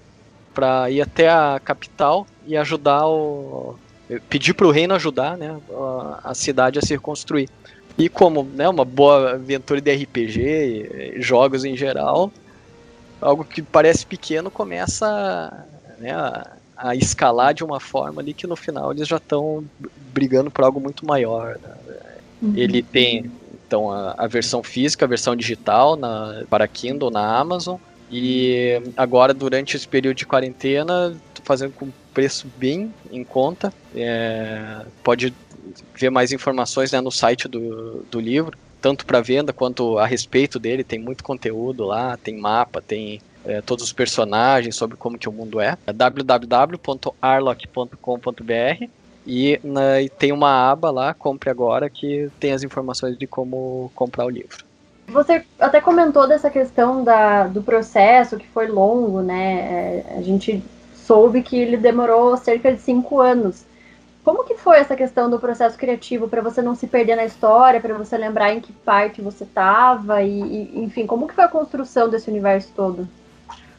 para 0.54 0.90
ir 0.90 1.00
até 1.00 1.28
a 1.28 1.60
capital 1.62 2.26
e 2.46 2.56
ajudar 2.56 3.06
o 3.06 3.76
pedir 4.28 4.54
para 4.54 4.66
o 4.66 4.70
reino 4.70 4.94
ajudar, 4.94 5.36
né, 5.36 5.58
a, 5.72 6.20
a 6.24 6.34
cidade 6.34 6.78
a 6.78 6.82
se 6.82 6.92
reconstruir. 6.94 7.48
E 7.96 8.08
como, 8.08 8.42
né, 8.42 8.68
uma 8.68 8.84
boa 8.84 9.32
aventura 9.32 9.80
de 9.80 9.90
RPG, 9.90 10.40
e, 10.40 11.16
e 11.16 11.22
jogos 11.22 11.64
em 11.64 11.76
geral, 11.76 12.30
algo 13.20 13.44
que 13.44 13.62
parece 13.62 14.04
pequeno 14.04 14.50
começa 14.50 15.66
né, 15.98 16.12
a, 16.12 16.56
a 16.76 16.94
escalar 16.94 17.54
de 17.54 17.64
uma 17.64 17.80
forma 17.80 18.20
ali 18.20 18.34
que 18.34 18.46
no 18.46 18.56
final 18.56 18.92
eles 18.92 19.08
já 19.08 19.16
estão 19.16 19.64
brigando 20.12 20.50
por 20.50 20.64
algo 20.64 20.80
muito 20.80 21.06
maior. 21.06 21.58
né. 21.62 21.70
Ele 22.54 22.82
tem 22.82 23.30
então 23.66 23.90
a, 23.90 24.14
a 24.18 24.26
versão 24.26 24.62
física, 24.62 25.04
a 25.04 25.08
versão 25.08 25.34
digital 25.34 25.96
na, 25.96 26.44
para 26.50 26.68
Kindle 26.68 27.10
na 27.10 27.38
Amazon. 27.38 27.76
E 28.16 28.80
agora, 28.96 29.34
durante 29.34 29.76
esse 29.76 29.88
período 29.88 30.16
de 30.16 30.24
quarentena, 30.24 31.20
tô 31.34 31.42
fazendo 31.44 31.72
com 31.72 31.92
preço 32.12 32.48
bem 32.56 32.94
em 33.10 33.24
conta. 33.24 33.74
É, 33.92 34.86
pode 35.02 35.34
ver 35.96 36.10
mais 36.10 36.30
informações 36.30 36.92
né, 36.92 37.00
no 37.00 37.10
site 37.10 37.48
do, 37.48 38.06
do 38.08 38.20
livro. 38.20 38.56
tanto 38.80 39.04
para 39.04 39.20
venda 39.20 39.52
quanto 39.52 39.98
a 39.98 40.06
respeito 40.06 40.60
dele. 40.60 40.84
Tem 40.84 41.00
muito 41.00 41.24
conteúdo 41.24 41.82
lá, 41.84 42.16
tem 42.16 42.38
mapa, 42.38 42.80
tem 42.80 43.20
é, 43.44 43.60
todos 43.60 43.84
os 43.84 43.92
personagens 43.92 44.76
sobre 44.76 44.96
como 44.96 45.18
que 45.18 45.28
o 45.28 45.32
mundo 45.32 45.60
é. 45.60 45.76
É 45.84 45.92
www.arlock.com.br 45.92 48.84
e, 49.26 49.58
na, 49.64 50.00
e 50.00 50.08
tem 50.08 50.30
uma 50.30 50.70
aba 50.70 50.92
lá, 50.92 51.12
compre 51.14 51.50
agora, 51.50 51.90
que 51.90 52.30
tem 52.38 52.52
as 52.52 52.62
informações 52.62 53.18
de 53.18 53.26
como 53.26 53.90
comprar 53.92 54.24
o 54.24 54.30
livro. 54.30 54.64
Você 55.08 55.44
até 55.58 55.80
comentou 55.80 56.26
dessa 56.26 56.50
questão 56.50 57.04
da, 57.04 57.46
do 57.46 57.62
processo, 57.62 58.36
que 58.36 58.46
foi 58.48 58.66
longo, 58.66 59.20
né? 59.20 59.54
É, 59.54 60.16
a 60.18 60.22
gente 60.22 60.62
soube 60.94 61.42
que 61.42 61.56
ele 61.56 61.76
demorou 61.76 62.36
cerca 62.36 62.72
de 62.72 62.80
cinco 62.80 63.20
anos. 63.20 63.64
Como 64.24 64.44
que 64.44 64.54
foi 64.54 64.78
essa 64.78 64.96
questão 64.96 65.28
do 65.28 65.38
processo 65.38 65.76
criativo 65.76 66.26
para 66.28 66.40
você 66.40 66.62
não 66.62 66.74
se 66.74 66.86
perder 66.86 67.14
na 67.14 67.26
história, 67.26 67.80
para 67.80 67.92
você 67.92 68.16
lembrar 68.16 68.54
em 68.54 68.60
que 68.60 68.72
parte 68.72 69.20
você 69.20 69.44
estava 69.44 70.22
e, 70.22 70.40
e, 70.40 70.82
enfim, 70.82 71.06
como 71.06 71.28
que 71.28 71.34
foi 71.34 71.44
a 71.44 71.48
construção 71.48 72.08
desse 72.08 72.30
universo 72.30 72.72
todo? 72.74 73.06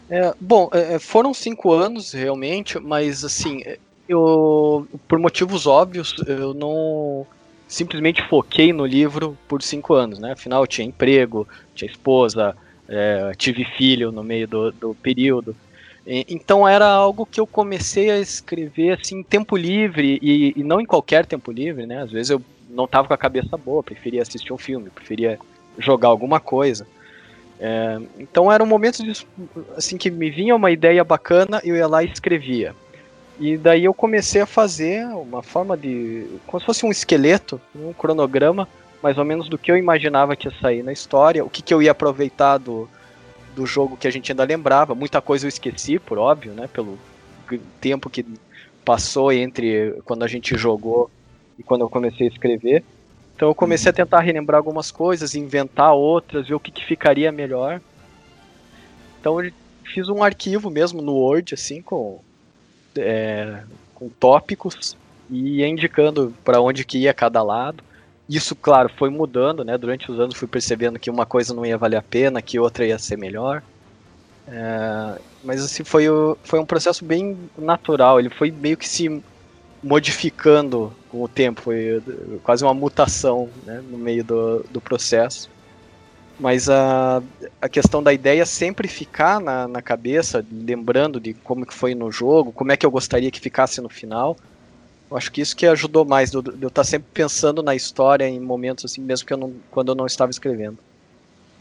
É, 0.07 0.33
bom, 0.39 0.69
é, 0.71 0.99
foram 0.99 1.33
cinco 1.33 1.71
anos 1.71 2.11
realmente, 2.11 2.79
mas 2.79 3.25
assim, 3.25 3.63
eu 4.07 4.87
por 5.07 5.17
motivos 5.17 5.65
óbvios 5.65 6.15
eu 6.27 6.53
não 6.53 7.25
simplesmente 7.67 8.21
foquei 8.27 8.71
no 8.71 8.85
livro 8.85 9.37
por 9.47 9.61
cinco 9.61 9.93
anos, 9.93 10.19
né? 10.19 10.33
Afinal, 10.33 10.63
eu 10.63 10.67
tinha 10.67 10.87
emprego, 10.87 11.47
tinha 11.73 11.89
esposa, 11.89 12.55
é, 12.87 13.31
tive 13.37 13.65
filho 13.65 14.11
no 14.11 14.23
meio 14.23 14.47
do, 14.47 14.71
do 14.71 14.95
período. 14.95 15.55
Então 16.07 16.67
era 16.67 16.87
algo 16.87 17.25
que 17.25 17.39
eu 17.39 17.47
comecei 17.47 18.11
a 18.11 18.19
escrever 18.19 18.99
assim 18.99 19.19
em 19.19 19.23
tempo 19.23 19.57
livre 19.57 20.19
e, 20.21 20.53
e, 20.55 20.63
não 20.63 20.79
em 20.79 20.85
qualquer 20.85 21.25
tempo 21.25 21.51
livre, 21.51 21.87
né? 21.87 22.03
Às 22.03 22.11
vezes 22.11 22.29
eu 22.29 22.41
não 22.69 22.87
tava 22.87 23.07
com 23.07 23.13
a 23.15 23.17
cabeça 23.17 23.57
boa, 23.57 23.81
preferia 23.81 24.21
assistir 24.21 24.53
um 24.53 24.57
filme, 24.57 24.91
preferia 24.91 25.39
jogar 25.79 26.09
alguma 26.09 26.39
coisa. 26.39 26.85
É, 27.59 27.99
então 28.19 28.51
era 28.51 28.63
um 28.63 28.67
momento 28.67 29.03
de, 29.03 29.25
assim 29.75 29.97
que 29.97 30.11
me 30.11 30.29
vinha 30.29 30.55
uma 30.55 30.69
ideia 30.69 31.03
bacana, 31.03 31.59
eu 31.63 31.75
ia 31.75 31.87
lá 31.87 32.03
e 32.03 32.11
escrevia. 32.11 32.75
E 33.39 33.57
daí 33.57 33.83
eu 33.83 33.93
comecei 33.93 34.41
a 34.41 34.45
fazer 34.45 35.05
uma 35.07 35.43
forma 35.43 35.75
de. 35.75 36.25
como 36.47 36.59
se 36.59 36.65
fosse 36.65 36.85
um 36.85 36.91
esqueleto, 36.91 37.59
um 37.75 37.91
cronograma, 37.91 38.67
mais 39.03 39.17
ou 39.17 39.25
menos 39.25 39.49
do 39.49 39.57
que 39.57 39.71
eu 39.71 39.77
imaginava 39.77 40.35
que 40.35 40.47
ia 40.47 40.53
sair 40.61 40.83
na 40.83 40.93
história, 40.93 41.43
o 41.43 41.49
que, 41.49 41.61
que 41.61 41.73
eu 41.73 41.81
ia 41.81 41.91
aproveitar 41.91 42.57
do, 42.57 42.89
do 43.53 43.65
jogo 43.65 43.97
que 43.97 44.07
a 44.07 44.11
gente 44.11 44.31
ainda 44.31 44.43
lembrava. 44.43 44.95
Muita 44.95 45.21
coisa 45.21 45.45
eu 45.45 45.49
esqueci, 45.49 45.99
por 45.99 46.17
óbvio, 46.17 46.53
né? 46.53 46.67
Pelo 46.67 46.97
tempo 47.81 48.09
que 48.09 48.25
passou 48.85 49.31
entre 49.33 49.99
quando 50.05 50.23
a 50.23 50.27
gente 50.27 50.55
jogou 50.57 51.09
e 51.59 51.63
quando 51.63 51.81
eu 51.81 51.89
comecei 51.89 52.27
a 52.27 52.29
escrever. 52.29 52.83
Então 53.35 53.49
eu 53.49 53.55
comecei 53.55 53.89
a 53.89 53.93
tentar 53.93 54.21
relembrar 54.21 54.59
algumas 54.59 54.91
coisas, 54.91 55.35
inventar 55.35 55.93
outras, 55.93 56.47
ver 56.47 56.53
o 56.53 56.59
que, 56.59 56.71
que 56.71 56.85
ficaria 56.85 57.33
melhor. 57.33 57.81
Então 59.19 59.43
eu 59.43 59.51
fiz 59.83 60.07
um 60.07 60.23
arquivo 60.23 60.69
mesmo 60.69 61.01
no 61.01 61.15
Word, 61.15 61.53
assim, 61.53 61.81
com 61.81 62.21
é, 62.97 63.63
com 63.93 64.09
tópicos 64.09 64.95
e 65.29 65.63
indicando 65.63 66.33
para 66.43 66.61
onde 66.61 66.85
que 66.85 66.99
ia 66.99 67.13
cada 67.13 67.41
lado. 67.41 67.83
Isso, 68.27 68.55
claro, 68.55 68.89
foi 68.89 69.09
mudando, 69.09 69.63
né? 69.63 69.77
Durante 69.77 70.11
os 70.11 70.19
anos 70.19 70.35
fui 70.35 70.47
percebendo 70.47 70.97
que 70.97 71.09
uma 71.09 71.25
coisa 71.25 71.53
não 71.53 71.65
ia 71.65 71.77
valer 71.77 71.97
a 71.97 72.01
pena, 72.01 72.41
que 72.41 72.59
outra 72.59 72.85
ia 72.85 72.97
ser 72.97 73.17
melhor. 73.17 73.61
É, 74.47 75.19
mas 75.43 75.63
assim, 75.63 75.83
foi, 75.83 76.09
o, 76.09 76.37
foi 76.43 76.59
um 76.59 76.65
processo 76.65 77.03
bem 77.03 77.37
natural, 77.57 78.19
ele 78.19 78.29
foi 78.29 78.51
meio 78.51 78.77
que 78.77 78.87
se 78.87 79.21
modificando 79.81 80.91
com 81.09 81.21
o 81.21 81.27
tempo, 81.27 81.61
foi 81.61 82.01
quase 82.43 82.63
uma 82.63 82.73
mutação 82.73 83.49
né, 83.65 83.83
no 83.89 83.97
meio 83.97 84.23
do, 84.23 84.65
do 84.71 84.81
processo. 84.81 85.49
Mas 86.39 86.69
a, 86.69 87.23
a 87.61 87.69
questão 87.69 88.03
da 88.03 88.13
ideia 88.13 88.45
sempre 88.45 88.87
ficar 88.87 89.39
na, 89.39 89.67
na 89.67 89.81
cabeça, 89.81 90.45
lembrando 90.51 91.19
de 91.19 91.33
como 91.33 91.65
que 91.65 91.73
foi 91.73 91.95
no 91.95 92.11
jogo, 92.11 92.51
como 92.51 92.71
é 92.71 92.77
que 92.77 92.85
eu 92.85 92.91
gostaria 92.91 93.31
que 93.31 93.39
ficasse 93.39 93.79
no 93.79 93.89
final. 93.89 94.35
Eu 95.09 95.15
acho 95.15 95.31
que 95.31 95.39
isso 95.39 95.55
que 95.55 95.65
ajudou 95.65 96.03
mais, 96.03 96.31
de 96.31 96.37
eu 96.61 96.67
estar 96.67 96.83
sempre 96.83 97.07
pensando 97.13 97.63
na 97.63 97.73
história 97.73 98.27
em 98.27 98.39
momentos 98.39 98.85
assim, 98.85 99.01
mesmo 99.01 99.25
que 99.25 99.33
eu 99.33 99.37
não, 99.37 99.53
quando 99.71 99.89
eu 99.89 99.95
não 99.95 100.05
estava 100.05 100.31
escrevendo. 100.31 100.77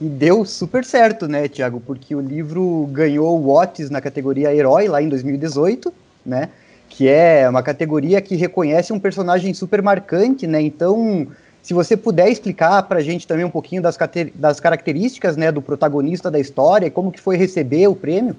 E 0.01 0.07
deu 0.07 0.45
super 0.45 0.85
certo, 0.85 1.29
né, 1.29 1.47
Tiago? 1.47 1.81
Porque 1.81 2.15
o 2.15 2.21
livro 2.21 2.89
ganhou 2.91 3.39
o 3.39 3.55
Watts 3.55 3.91
na 3.91 4.01
categoria 4.01 4.55
Herói 4.55 4.89
lá 4.89 5.01
em 5.01 5.09
2018, 5.09 5.93
né? 6.27 6.49
Que 6.89 7.09
é 7.09 7.49
uma 7.49 7.63
categoria 7.63 8.21
que 8.21 8.35
reconhece 8.35 8.93
um 8.93 8.99
personagem 8.99 9.55
super 9.55 9.81
marcante, 9.83 10.47
né? 10.47 10.61
Então, 10.61 11.29
se 11.65 11.73
você 11.73 11.97
puder 11.97 12.29
explicar 12.29 12.83
para 12.83 12.99
a 12.99 13.03
gente 13.03 13.27
também 13.27 13.43
um 13.43 13.51
pouquinho 13.51 13.81
das, 13.81 13.99
das 14.35 14.61
características 14.61 15.35
né, 15.35 15.51
do 15.51 15.63
protagonista 15.63 16.31
da 16.31 16.39
história 16.39 16.91
como 16.91 17.11
que 17.11 17.19
foi 17.19 17.39
receber 17.39 17.89
o 17.89 17.97
prêmio. 17.97 18.37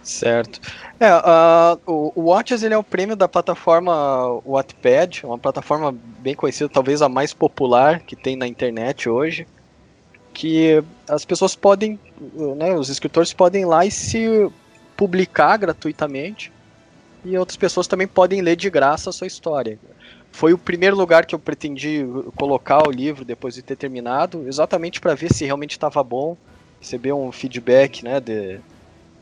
Certo. 0.00 0.60
É, 1.00 1.12
uh, 1.12 1.80
o, 1.84 2.12
o 2.14 2.20
Watches 2.26 2.62
ele 2.62 2.72
é 2.72 2.78
o 2.78 2.84
prêmio 2.84 3.16
da 3.16 3.26
plataforma 3.26 4.40
Wattpad, 4.46 5.26
uma 5.26 5.38
plataforma 5.38 5.92
bem 6.20 6.36
conhecida, 6.36 6.68
talvez 6.68 7.02
a 7.02 7.08
mais 7.08 7.34
popular 7.34 7.98
que 7.98 8.14
tem 8.14 8.36
na 8.36 8.46
internet 8.46 9.08
hoje, 9.08 9.44
que 10.32 10.84
as 11.08 11.24
pessoas 11.24 11.56
podem, 11.56 11.98
né, 12.56 12.74
os 12.74 12.90
escritores 12.90 13.32
podem 13.32 13.62
ir 13.62 13.66
lá 13.66 13.84
e 13.84 13.90
se 13.90 14.48
publicar 14.96 15.56
gratuitamente, 15.56 16.52
e 17.24 17.36
outras 17.36 17.56
pessoas 17.56 17.88
também 17.88 18.06
podem 18.06 18.40
ler 18.40 18.54
de 18.54 18.70
graça 18.70 19.10
a 19.10 19.12
sua 19.12 19.26
história 19.26 19.80
foi 20.34 20.52
o 20.52 20.58
primeiro 20.58 20.96
lugar 20.96 21.24
que 21.26 21.32
eu 21.32 21.38
pretendi 21.38 22.04
colocar 22.34 22.88
o 22.88 22.90
livro 22.90 23.24
depois 23.24 23.54
de 23.54 23.62
ter 23.62 23.76
terminado, 23.76 24.48
exatamente 24.48 25.00
para 25.00 25.14
ver 25.14 25.32
se 25.32 25.44
realmente 25.44 25.70
estava 25.70 26.02
bom, 26.02 26.36
receber 26.80 27.12
um 27.12 27.30
feedback 27.30 28.02
né, 28.02 28.18
de, 28.18 28.58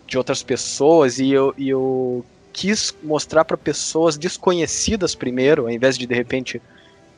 de 0.06 0.16
outras 0.16 0.42
pessoas 0.42 1.18
e 1.18 1.30
eu, 1.30 1.52
e 1.58 1.68
eu 1.68 2.24
quis 2.50 2.96
mostrar 3.02 3.44
para 3.44 3.58
pessoas 3.58 4.16
desconhecidas 4.16 5.14
primeiro, 5.14 5.64
ao 5.64 5.70
invés 5.70 5.98
de 5.98 6.06
de 6.06 6.14
repente 6.14 6.62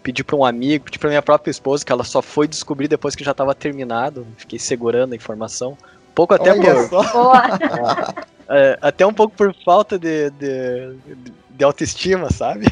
pedir 0.03 0.25
para 0.25 0.35
um 0.35 0.45
amigo, 0.45 0.87
pedir 0.87 0.99
para 0.99 1.11
minha 1.11 1.23
própria 1.23 1.53
esposa, 1.53 1.85
que 1.85 1.93
ela 1.93 2.03
só 2.03 2.21
foi 2.21 2.49
descobrir 2.49 2.89
depois 2.89 3.15
que 3.15 3.23
já 3.23 3.31
estava 3.31 3.55
terminado, 3.55 4.27
fiquei 4.37 4.59
segurando 4.59 5.13
a 5.13 5.17
informação. 5.17 5.79
Um 6.11 6.15
pouco 6.17 6.35
até 6.35 6.51
Olha 6.51 6.89
por. 6.89 7.05
é, 8.51 8.77
até 8.83 9.07
um 9.07 9.15
pouco 9.15 9.37
por 9.37 9.55
falta 9.65 9.97
de, 9.97 10.31
de, 10.31 10.97
de 11.07 11.44
de 11.55 11.65
autoestima, 11.65 12.31
sabe? 12.31 12.67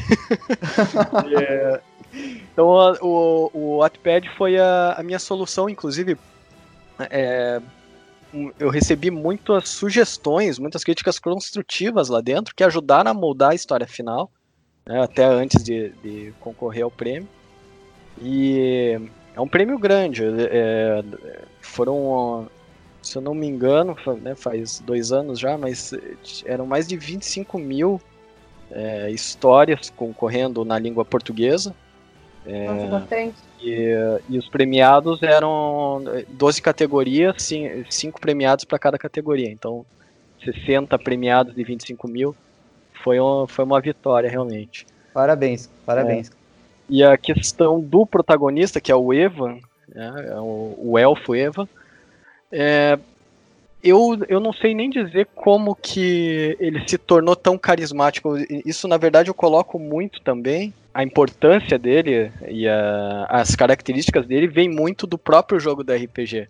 é, 1.39 1.81
então 2.53 2.67
o, 3.01 3.49
o 3.53 3.77
Wattpad 3.79 4.29
foi 4.37 4.59
a, 4.59 4.95
a 4.97 5.03
minha 5.03 5.19
solução, 5.19 5.69
inclusive 5.69 6.17
é, 7.09 7.61
eu 8.59 8.69
recebi 8.69 9.09
muitas 9.09 9.69
sugestões, 9.69 10.59
muitas 10.59 10.83
críticas 10.83 11.17
construtivas 11.17 12.09
lá 12.09 12.19
dentro 12.19 12.53
que 12.53 12.63
ajudaram 12.63 13.11
a 13.11 13.13
moldar 13.13 13.51
a 13.51 13.55
história 13.55 13.87
final, 13.87 14.29
né, 14.85 15.01
até 15.01 15.23
antes 15.25 15.63
de, 15.63 15.89
de, 16.03 16.33
concorrer 16.39 16.83
ao 16.83 16.91
prêmio. 16.91 17.27
E 18.21 18.99
é 19.35 19.41
um 19.41 19.47
prêmio 19.47 19.79
grande, 19.79 20.23
é, 20.23 21.03
foram, 21.61 22.47
se 23.01 23.17
eu 23.17 23.21
não 23.21 23.33
me 23.33 23.47
engano, 23.47 23.95
né, 24.21 24.35
faz 24.35 24.79
dois 24.79 25.11
anos 25.11 25.39
já, 25.39 25.57
mas 25.57 25.93
eram 26.45 26.65
mais 26.65 26.87
de 26.87 26.97
25 26.97 27.57
mil 27.57 28.01
é, 28.73 29.09
histórias 29.11 29.89
concorrendo 29.89 30.65
na 30.65 30.77
língua 30.79 31.05
portuguesa. 31.05 31.73
É, 32.45 32.67
Nossa, 32.87 33.15
e, 33.61 34.19
e, 34.29 34.37
os 34.37 34.49
premiados 34.49 35.23
eram 35.23 36.03
12 36.29 36.61
categorias, 36.61 37.49
5 37.89 38.19
premiados 38.19 38.65
para 38.65 38.77
cada 38.77 38.97
categoria. 38.97 39.49
Então, 39.49 39.85
60 40.43 40.97
premiados 40.99 41.55
de 41.55 41.63
25 41.63 42.07
mil 42.07 42.35
foi, 43.03 43.19
um, 43.19 43.47
foi 43.47 43.63
uma 43.63 43.79
vitória, 43.79 44.29
realmente. 44.29 44.85
Parabéns, 45.13 45.69
parabéns. 45.85 46.29
É. 46.29 46.33
E 46.89 47.03
a 47.03 47.17
questão 47.17 47.79
do 47.79 48.05
protagonista, 48.05 48.81
que 48.81 48.91
é 48.91 48.95
o 48.95 49.13
Evan, 49.13 49.59
né, 49.87 50.25
é 50.29 50.35
o, 50.35 50.75
o 50.77 50.99
elfo 50.99 51.33
Evan, 51.33 51.67
é, 52.51 52.99
eu, 53.83 54.17
eu 54.29 54.39
não 54.39 54.53
sei 54.53 54.73
nem 54.73 54.89
dizer 54.89 55.27
como 55.35 55.75
que 55.75 56.55
ele 56.57 56.87
se 56.87 56.97
tornou 56.97 57.35
tão 57.35 57.57
carismático. 57.57 58.37
Isso, 58.65 58.87
na 58.87 58.95
verdade, 58.95 59.29
eu 59.29 59.33
coloco 59.33 59.77
muito 59.77 60.21
também. 60.21 60.73
A 60.93 61.03
importância 61.03 61.77
dele 61.77 62.31
e 62.47 62.67
a, 62.67 63.25
as 63.29 63.55
características 63.55 64.25
dele 64.25 64.47
vem 64.47 64.69
muito 64.69 65.05
do 65.05 65.17
próprio 65.17 65.59
jogo 65.59 65.83
da 65.83 65.95
RPG. 65.95 66.47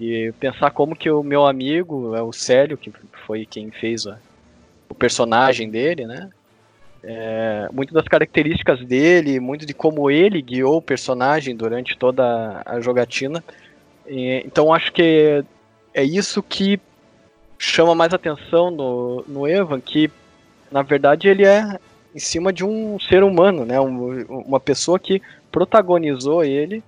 E 0.00 0.32
pensar 0.40 0.70
como 0.70 0.96
que 0.96 1.10
o 1.10 1.22
meu 1.22 1.46
amigo, 1.46 2.16
é 2.16 2.22
o 2.22 2.32
Célio, 2.32 2.78
que 2.78 2.90
foi 3.26 3.44
quem 3.44 3.70
fez 3.70 4.06
a, 4.06 4.18
o 4.88 4.94
personagem 4.94 5.68
dele, 5.68 6.06
né? 6.06 6.30
É, 7.02 7.68
muito 7.70 7.92
das 7.92 8.08
características 8.08 8.80
dele, 8.80 9.38
muito 9.38 9.66
de 9.66 9.74
como 9.74 10.10
ele 10.10 10.40
guiou 10.40 10.78
o 10.78 10.82
personagem 10.82 11.54
durante 11.54 11.98
toda 11.98 12.62
a 12.64 12.80
jogatina. 12.80 13.44
E, 14.06 14.42
então 14.46 14.72
acho 14.72 14.90
que 14.92 15.44
é 15.94 16.02
isso 16.04 16.42
que 16.42 16.78
chama 17.58 17.94
mais 17.94 18.12
atenção 18.12 18.70
no, 18.70 19.24
no 19.26 19.48
Evan, 19.48 19.80
que 19.80 20.10
na 20.70 20.82
verdade 20.82 21.28
ele 21.28 21.44
é 21.44 21.78
em 22.14 22.18
cima 22.18 22.52
de 22.52 22.64
um 22.64 22.98
ser 23.00 23.22
humano, 23.22 23.64
né? 23.64 23.80
Um, 23.80 24.22
uma 24.28 24.60
pessoa 24.60 24.98
que 24.98 25.22
protagonizou 25.50 26.44
ele, 26.44 26.82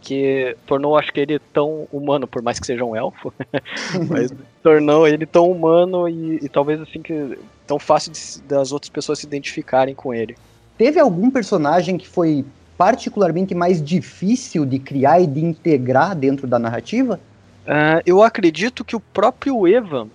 que 0.00 0.56
tornou, 0.66 0.98
acho 0.98 1.12
que 1.12 1.20
ele 1.20 1.38
tão 1.38 1.88
humano, 1.92 2.26
por 2.26 2.42
mais 2.42 2.60
que 2.60 2.66
seja 2.66 2.84
um 2.84 2.94
elfo, 2.94 3.32
mas 4.10 4.32
tornou 4.62 5.08
ele 5.08 5.24
tão 5.24 5.50
humano 5.50 6.08
e, 6.08 6.36
e 6.42 6.48
talvez 6.48 6.80
assim 6.80 7.00
que 7.00 7.38
tão 7.66 7.78
fácil 7.78 8.12
de- 8.12 8.42
das 8.42 8.70
outras 8.72 8.90
pessoas 8.90 9.20
se 9.20 9.26
identificarem 9.26 9.94
com 9.94 10.12
ele. 10.12 10.36
Teve 10.76 11.00
algum 11.00 11.30
personagem 11.30 11.96
que 11.96 12.06
foi 12.06 12.44
particularmente 12.76 13.54
mais 13.54 13.82
difícil 13.82 14.66
de 14.66 14.78
criar 14.78 15.20
e 15.20 15.26
de 15.26 15.40
integrar 15.44 16.14
dentro 16.14 16.46
da 16.46 16.58
narrativa? 16.58 17.18
Ah, 17.66 18.02
eu 18.04 18.22
acredito 18.22 18.84
que 18.84 18.96
o 18.96 19.00
próprio 19.00 19.66
Evan 19.66 20.08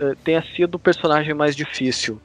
eh, 0.00 0.14
tenha 0.24 0.42
sido 0.54 0.76
o 0.76 0.78
personagem 0.78 1.34
mais 1.34 1.56
difícil. 1.56 2.20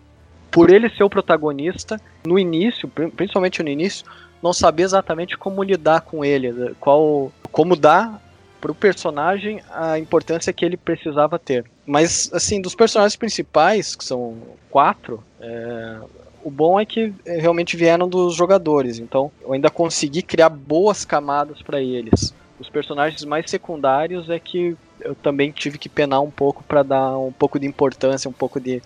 Por 0.51 0.69
ele 0.69 0.89
ser 0.89 1.03
o 1.03 1.09
protagonista, 1.09 1.99
no 2.25 2.37
início, 2.37 2.87
pri- 2.87 3.09
principalmente 3.11 3.61
no 3.63 3.69
início, 3.69 4.05
não 4.41 4.53
saber 4.53 4.83
exatamente 4.83 5.37
como 5.37 5.63
lidar 5.63 6.01
com 6.01 6.23
ele, 6.23 6.51
né, 6.51 6.71
qual, 6.79 7.31
como 7.51 7.75
dar 7.75 8.21
pro 8.61 8.73
personagem 8.75 9.61
a 9.71 9.97
importância 9.97 10.51
que 10.51 10.65
ele 10.65 10.75
precisava 10.77 11.39
ter. 11.39 11.65
Mas, 11.85 12.29
assim, 12.33 12.61
dos 12.61 12.75
personagens 12.75 13.15
principais, 13.15 13.95
que 13.95 14.03
são 14.03 14.37
quatro, 14.69 15.23
é, 15.39 15.99
o 16.43 16.49
bom 16.51 16.79
é 16.79 16.85
que 16.85 17.13
realmente 17.25 17.77
vieram 17.77 18.07
dos 18.07 18.35
jogadores, 18.35 18.99
então 18.99 19.31
eu 19.41 19.53
ainda 19.53 19.69
consegui 19.69 20.21
criar 20.21 20.49
boas 20.49 21.05
camadas 21.05 21.61
para 21.61 21.81
eles. 21.81 22.33
Os 22.59 22.69
personagens 22.69 23.23
mais 23.23 23.49
secundários 23.49 24.29
é 24.29 24.39
que 24.39 24.75
eu 24.99 25.15
também 25.15 25.51
tive 25.51 25.77
que 25.77 25.87
penar 25.87 26.21
um 26.21 26.29
pouco 26.29 26.63
para 26.63 26.83
dar 26.83 27.17
um 27.17 27.31
pouco 27.31 27.57
de 27.57 27.65
importância, 27.65 28.29
um 28.29 28.33
pouco 28.33 28.59
de 28.59 28.81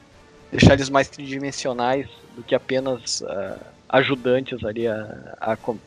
deixar 0.52 0.74
eles 0.74 0.90
mais 0.90 1.08
tridimensionais 1.08 2.08
do 2.36 2.44
que 2.44 2.54
apenas 2.54 3.24
ah, 3.24 3.58
ajudantes 3.90 4.64
ali 4.64 4.84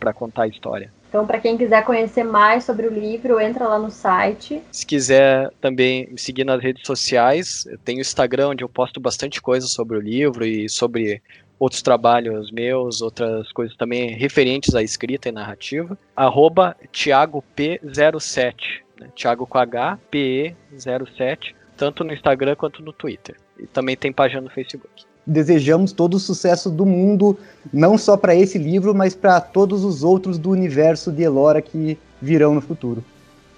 para 0.01 0.13
contar 0.13 0.43
a 0.43 0.49
história. 0.49 0.93
Então, 1.09 1.27
para 1.27 1.39
quem 1.41 1.57
quiser 1.57 1.85
conhecer 1.85 2.25
mais 2.25 2.65
sobre 2.65 2.87
o 2.87 2.91
livro, 2.93 3.41
entra 3.41 3.67
lá 3.67 3.79
no 3.79 3.91
site. 3.91 4.61
Se 4.71 4.85
quiser 4.85 5.51
também 5.61 6.09
me 6.11 6.19
seguir 6.19 6.45
nas 6.45 6.63
redes 6.63 6.87
sociais, 6.87 7.65
eu 7.67 7.79
tenho 7.79 7.99
o 7.99 8.01
Instagram 8.03 8.49
onde 8.49 8.65
eu 8.65 8.69
posto 8.69 9.01
bastante 9.01 9.41
coisa 9.41 9.67
sobre 9.67 9.97
o 9.97 10.01
livro 10.01 10.45
e 10.45 10.69
sobre 10.69 11.23
outros 11.59 11.83
trabalhos 11.83 12.51
meus, 12.51 13.01
outras 13.01 13.51
coisas 13.53 13.77
também 13.77 14.11
referentes 14.11 14.75
à 14.75 14.83
escrita 14.83 15.29
e 15.29 15.33
narrativa. 15.33 15.97
Arroba 16.15 16.77
TiagoP07, 16.93 18.55
né? 19.01 19.09
Thiago 19.15 19.47
com 19.47 19.59
H, 19.59 19.99
PE07, 20.13 21.55
tanto 21.77 22.05
no 22.05 22.13
Instagram 22.13 22.57
quanto 22.57 22.83
no 22.83 22.93
Twitter. 22.93 23.37
E 23.59 23.67
também 23.67 23.97
tem 23.97 24.13
página 24.13 24.43
no 24.43 24.51
Facebook. 24.51 25.07
Desejamos 25.27 25.91
todo 25.91 26.15
o 26.15 26.21
sucesso 26.21 26.71
do 26.71 26.87
mundo, 26.87 27.37
não 27.73 27.99
só 27.99 28.17
para 28.17 28.35
esse 28.35 28.59
livro, 28.59 28.95
mas 28.95 29.15
para 29.15 29.41
todos 29.41 29.83
os 29.83 30.05
outros 30.05 30.39
do 30.39 30.51
universo 30.51 31.11
de 31.11 31.23
Elora 31.23 31.61
que 31.61 31.99
virão 32.23 32.55
no 32.55 32.61
futuro. 32.61 33.03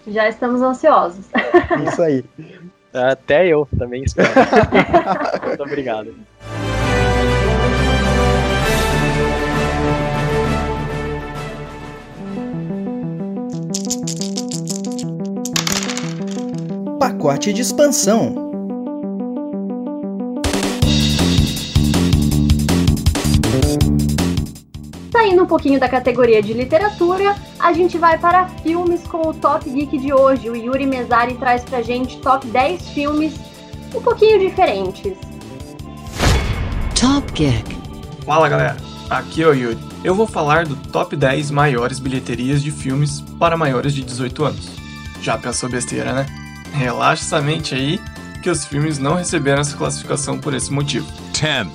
Já 0.06 0.28
estamos 0.28 0.62
ansiosos. 0.62 1.26
Isso 1.86 2.00
aí. 2.00 2.24
Até 2.92 3.46
eu 3.46 3.68
também 3.78 4.02
espero. 4.02 4.30
Muito 5.46 5.62
obrigado. 5.62 6.14
Pacote 16.98 17.52
de 17.52 17.60
expansão. 17.60 18.47
Saindo 25.28 25.42
um 25.42 25.46
pouquinho 25.46 25.78
da 25.78 25.90
categoria 25.90 26.42
de 26.42 26.54
literatura, 26.54 27.36
a 27.58 27.70
gente 27.74 27.98
vai 27.98 28.16
para 28.16 28.48
filmes 28.48 29.02
com 29.02 29.28
o 29.28 29.34
Top 29.34 29.68
Geek 29.68 29.98
de 29.98 30.10
hoje. 30.10 30.48
O 30.48 30.56
Yuri 30.56 30.86
Mesari 30.86 31.34
traz 31.34 31.62
pra 31.62 31.82
gente 31.82 32.16
top 32.20 32.46
10 32.46 32.88
filmes 32.88 33.34
um 33.94 34.00
pouquinho 34.00 34.38
diferentes. 34.38 35.18
Top 36.98 37.30
Geek. 37.34 37.76
Fala 38.24 38.48
galera, 38.48 38.78
aqui 39.10 39.42
é 39.42 39.46
o 39.46 39.52
Yuri. 39.52 39.78
Eu 40.02 40.14
vou 40.14 40.26
falar 40.26 40.64
do 40.64 40.74
top 40.74 41.14
10 41.14 41.50
maiores 41.50 41.98
bilheterias 41.98 42.62
de 42.62 42.70
filmes 42.70 43.20
para 43.38 43.54
maiores 43.54 43.92
de 43.92 44.02
18 44.02 44.44
anos. 44.46 44.70
Já 45.20 45.36
pensou 45.36 45.68
besteira, 45.68 46.14
né? 46.14 46.24
Relaxa 46.72 47.22
essa 47.22 47.42
mente 47.42 47.74
aí, 47.74 48.00
que 48.42 48.48
os 48.48 48.64
filmes 48.64 48.98
não 48.98 49.16
receberam 49.16 49.60
essa 49.60 49.76
classificação 49.76 50.38
por 50.38 50.54
esse 50.54 50.72
motivo. 50.72 51.06
10. 51.38 51.68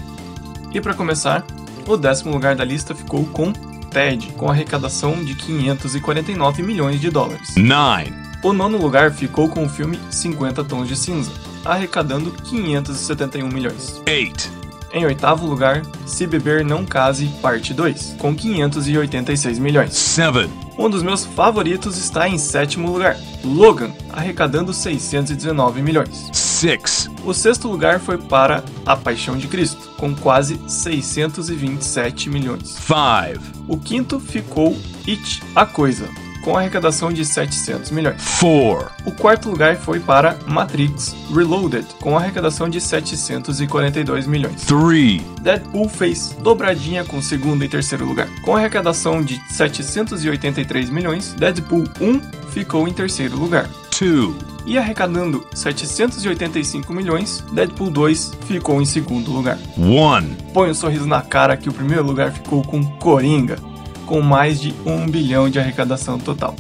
E 0.74 0.82
para 0.82 0.96
começar, 0.96 1.46
o 1.88 1.98
décimo 1.98 2.32
lugar 2.32 2.56
da 2.56 2.63
lista 2.63 2.96
ficou 2.96 3.26
com 3.26 3.52
Ted, 3.93 4.28
com 4.38 4.50
arrecadação 4.50 5.24
de 5.24 5.36
549 5.36 6.63
milhões 6.63 7.00
de 7.00 7.10
dólares. 7.10 7.54
9. 7.56 8.12
O 8.43 8.52
nono 8.52 8.78
lugar 8.78 9.12
ficou 9.12 9.48
com 9.48 9.63
o 9.65 9.69
filme 9.69 9.98
50 10.10 10.63
Tons 10.63 10.88
de 10.88 10.96
Cinza, 10.96 11.32
arrecadando 11.63 12.32
571 12.32 13.48
milhões. 13.48 14.02
8. 14.08 14.63
Em 14.91 15.06
oitavo 15.06 15.48
lugar, 15.48 15.82
Se 16.06 16.28
Beber 16.28 16.63
Não 16.63 16.86
Case, 16.86 17.28
parte 17.41 17.74
2, 17.74 18.15
com 18.19 18.36
586 18.36 19.58
milhões. 19.60 19.93
7. 19.93 20.50
Um 20.78 20.89
dos 20.89 21.02
meus 21.02 21.26
favoritos 21.26 21.98
está 21.98 22.28
em 22.28 22.38
sétimo 22.38 22.91
lugar, 22.91 23.17
Logan, 23.43 23.91
arrecadando 24.12 24.74
619 24.74 25.82
milhões. 25.82 26.30
6. 26.63 27.10
O 27.26 27.34
sexto 27.34 27.67
lugar 27.67 27.99
foi 27.99 28.17
para 28.17 28.63
A 28.86 28.95
Paixão 28.95 29.36
de 29.36 29.49
Cristo, 29.49 29.89
com 29.97 30.15
quase 30.15 30.58
627 30.65 32.30
milhões. 32.30 32.69
5. 32.69 33.65
O 33.67 33.78
quinto 33.78 34.17
ficou 34.17 34.73
It, 35.06 35.43
A 35.54 35.65
Coisa, 35.65 36.08
com 36.41 36.58
arrecadação 36.58 37.12
de 37.12 37.26
700 37.26 37.91
milhões. 37.91 38.21
4. 38.39 38.93
O 39.06 39.12
quarto 39.12 39.49
lugar 39.49 39.76
foi 39.76 39.99
para 39.99 40.38
Matrix 40.47 41.13
Reloaded, 41.36 41.86
com 41.99 42.17
arrecadação 42.17 42.69
de 42.69 42.80
742 42.80 44.26
milhões. 44.26 44.62
3. 44.63 45.21
Deadpool 45.41 45.89
fez 45.89 46.30
dobradinha 46.41 47.04
com 47.04 47.21
segundo 47.21 47.65
e 47.65 47.67
terceiro 47.67 48.06
lugar. 48.06 48.30
Com 48.45 48.56
arrecadação 48.56 49.21
de 49.21 49.41
783 49.49 50.89
milhões, 50.89 51.34
Deadpool 51.34 51.84
1 51.99 52.21
ficou 52.52 52.88
em 52.88 52.93
terceiro 52.93 53.38
lugar. 53.38 53.69
2. 53.99 54.53
E 54.65 54.77
arrecadando 54.77 55.45
785 55.53 56.93
milhões, 56.93 57.43
Deadpool 57.51 57.89
2 57.89 58.34
ficou 58.47 58.82
em 58.82 58.86
segundo 58.86 59.32
lugar. 59.32 59.58
1. 59.77 60.51
Põe 60.53 60.69
um 60.69 60.73
sorriso 60.73 61.06
na 61.06 61.21
cara 61.21 61.58
que 61.58 61.69
o 61.69 61.73
primeiro 61.73 62.03
lugar 62.03 62.32
ficou 62.32 62.63
com 62.63 62.84
Coringa, 62.97 63.58
com 64.06 64.21
mais 64.21 64.60
de 64.60 64.73
1 64.86 65.08
bilhão 65.08 65.49
de 65.49 65.60
arrecadação 65.60 66.17
total. 66.17 66.56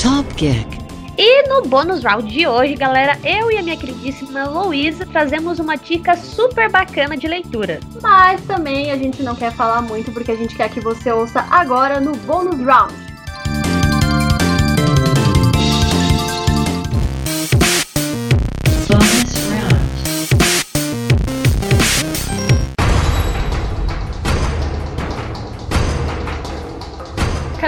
Top 0.00 0.34
Geek. 0.34 0.78
E 1.20 1.48
no 1.48 1.62
bônus 1.62 2.04
round 2.04 2.32
de 2.32 2.46
hoje, 2.46 2.76
galera, 2.76 3.18
eu 3.24 3.50
e 3.50 3.58
a 3.58 3.62
minha 3.62 3.76
queridíssima 3.76 4.44
Louisa 4.44 5.04
trazemos 5.04 5.58
uma 5.58 5.74
dica 5.74 6.16
super 6.16 6.70
bacana 6.70 7.16
de 7.16 7.26
leitura. 7.26 7.80
Mas 8.00 8.40
também 8.42 8.92
a 8.92 8.96
gente 8.96 9.20
não 9.24 9.34
quer 9.34 9.50
falar 9.50 9.82
muito 9.82 10.12
porque 10.12 10.30
a 10.30 10.36
gente 10.36 10.54
quer 10.54 10.68
que 10.68 10.78
você 10.78 11.10
ouça 11.10 11.44
agora 11.50 11.98
no 11.98 12.12
bônus 12.12 12.60
round. 12.60 13.07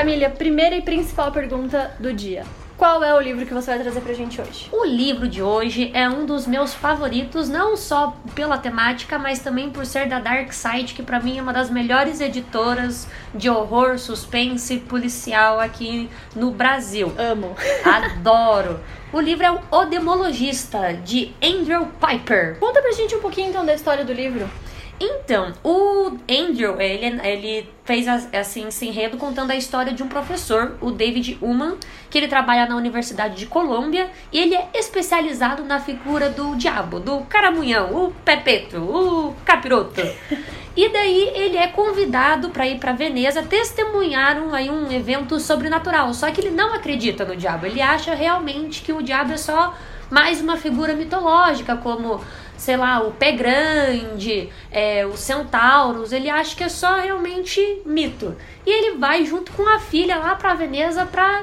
Camila, 0.00 0.30
primeira 0.30 0.74
e 0.74 0.80
principal 0.80 1.30
pergunta 1.30 1.90
do 2.00 2.10
dia. 2.10 2.46
Qual 2.78 3.04
é 3.04 3.14
o 3.14 3.20
livro 3.20 3.44
que 3.44 3.52
você 3.52 3.72
vai 3.72 3.80
trazer 3.80 4.00
pra 4.00 4.14
gente 4.14 4.40
hoje? 4.40 4.66
O 4.72 4.82
livro 4.86 5.28
de 5.28 5.42
hoje 5.42 5.90
é 5.92 6.08
um 6.08 6.24
dos 6.24 6.46
meus 6.46 6.72
favoritos, 6.72 7.50
não 7.50 7.76
só 7.76 8.16
pela 8.34 8.56
temática, 8.56 9.18
mas 9.18 9.40
também 9.40 9.68
por 9.68 9.84
ser 9.84 10.08
da 10.08 10.18
Dark 10.18 10.54
Side, 10.54 10.94
que 10.94 11.02
pra 11.02 11.20
mim 11.20 11.36
é 11.36 11.42
uma 11.42 11.52
das 11.52 11.68
melhores 11.68 12.18
editoras 12.18 13.06
de 13.34 13.50
horror, 13.50 13.98
suspense 13.98 14.78
policial 14.78 15.60
aqui 15.60 16.08
no 16.34 16.50
Brasil. 16.50 17.12
Amo. 17.18 17.54
Adoro. 17.84 18.80
O 19.12 19.20
livro 19.20 19.44
é 19.44 19.50
O 19.70 19.84
Demologista, 19.84 20.94
de 20.94 21.34
Andrew 21.42 21.88
Piper. 22.00 22.56
Conta 22.58 22.80
pra 22.80 22.92
gente 22.92 23.14
um 23.14 23.20
pouquinho 23.20 23.50
então 23.50 23.66
da 23.66 23.74
história 23.74 24.02
do 24.02 24.14
livro. 24.14 24.48
Então, 25.02 25.52
o 25.64 26.18
Andrew, 26.30 26.78
ele, 26.78 27.18
ele 27.26 27.70
fez 27.84 28.06
as- 28.06 28.28
assim, 28.34 28.68
esse 28.68 28.86
enredo 28.86 29.16
contando 29.16 29.50
a 29.50 29.56
história 29.56 29.92
de 29.94 30.02
um 30.02 30.08
professor, 30.08 30.76
o 30.80 30.90
David 30.90 31.38
Uman, 31.40 31.76
que 32.10 32.18
ele 32.18 32.28
trabalha 32.28 32.66
na 32.66 32.76
Universidade 32.76 33.34
de 33.36 33.46
Colômbia 33.46 34.10
e 34.30 34.38
ele 34.38 34.54
é 34.54 34.68
especializado 34.74 35.64
na 35.64 35.80
figura 35.80 36.28
do 36.28 36.54
diabo, 36.54 37.00
do 37.00 37.20
caramunhão, 37.22 37.94
o 37.94 38.12
pepeto, 38.24 38.76
o 38.76 39.34
capiroto. 39.44 40.02
E 40.76 40.88
daí 40.88 41.32
ele 41.34 41.56
é 41.56 41.66
convidado 41.66 42.50
para 42.50 42.64
ir 42.66 42.78
para 42.78 42.92
Veneza 42.92 43.42
testemunhar 43.42 44.38
um, 44.40 44.54
aí 44.54 44.70
um 44.70 44.90
evento 44.90 45.38
sobrenatural. 45.40 46.14
Só 46.14 46.30
que 46.30 46.40
ele 46.40 46.50
não 46.50 46.72
acredita 46.72 47.24
no 47.24 47.34
diabo. 47.36 47.66
Ele 47.66 47.82
acha 47.82 48.14
realmente 48.14 48.80
que 48.80 48.92
o 48.92 49.02
diabo 49.02 49.32
é 49.32 49.36
só 49.36 49.74
mais 50.08 50.40
uma 50.40 50.56
figura 50.56 50.94
mitológica, 50.94 51.76
como, 51.76 52.20
sei 52.60 52.76
lá, 52.76 53.00
o 53.00 53.12
pé 53.12 53.32
grande, 53.32 54.50
é, 54.70 55.06
os 55.06 55.20
centauros. 55.20 56.12
Ele 56.12 56.28
acha 56.28 56.54
que 56.54 56.62
é 56.62 56.68
só 56.68 56.96
realmente 56.96 57.80
mito. 57.86 58.36
E 58.66 58.70
ele 58.70 58.98
vai 58.98 59.24
junto 59.24 59.50
com 59.52 59.66
a 59.66 59.78
filha 59.78 60.18
lá 60.18 60.34
para 60.34 60.52
Veneza 60.52 61.06
para 61.06 61.42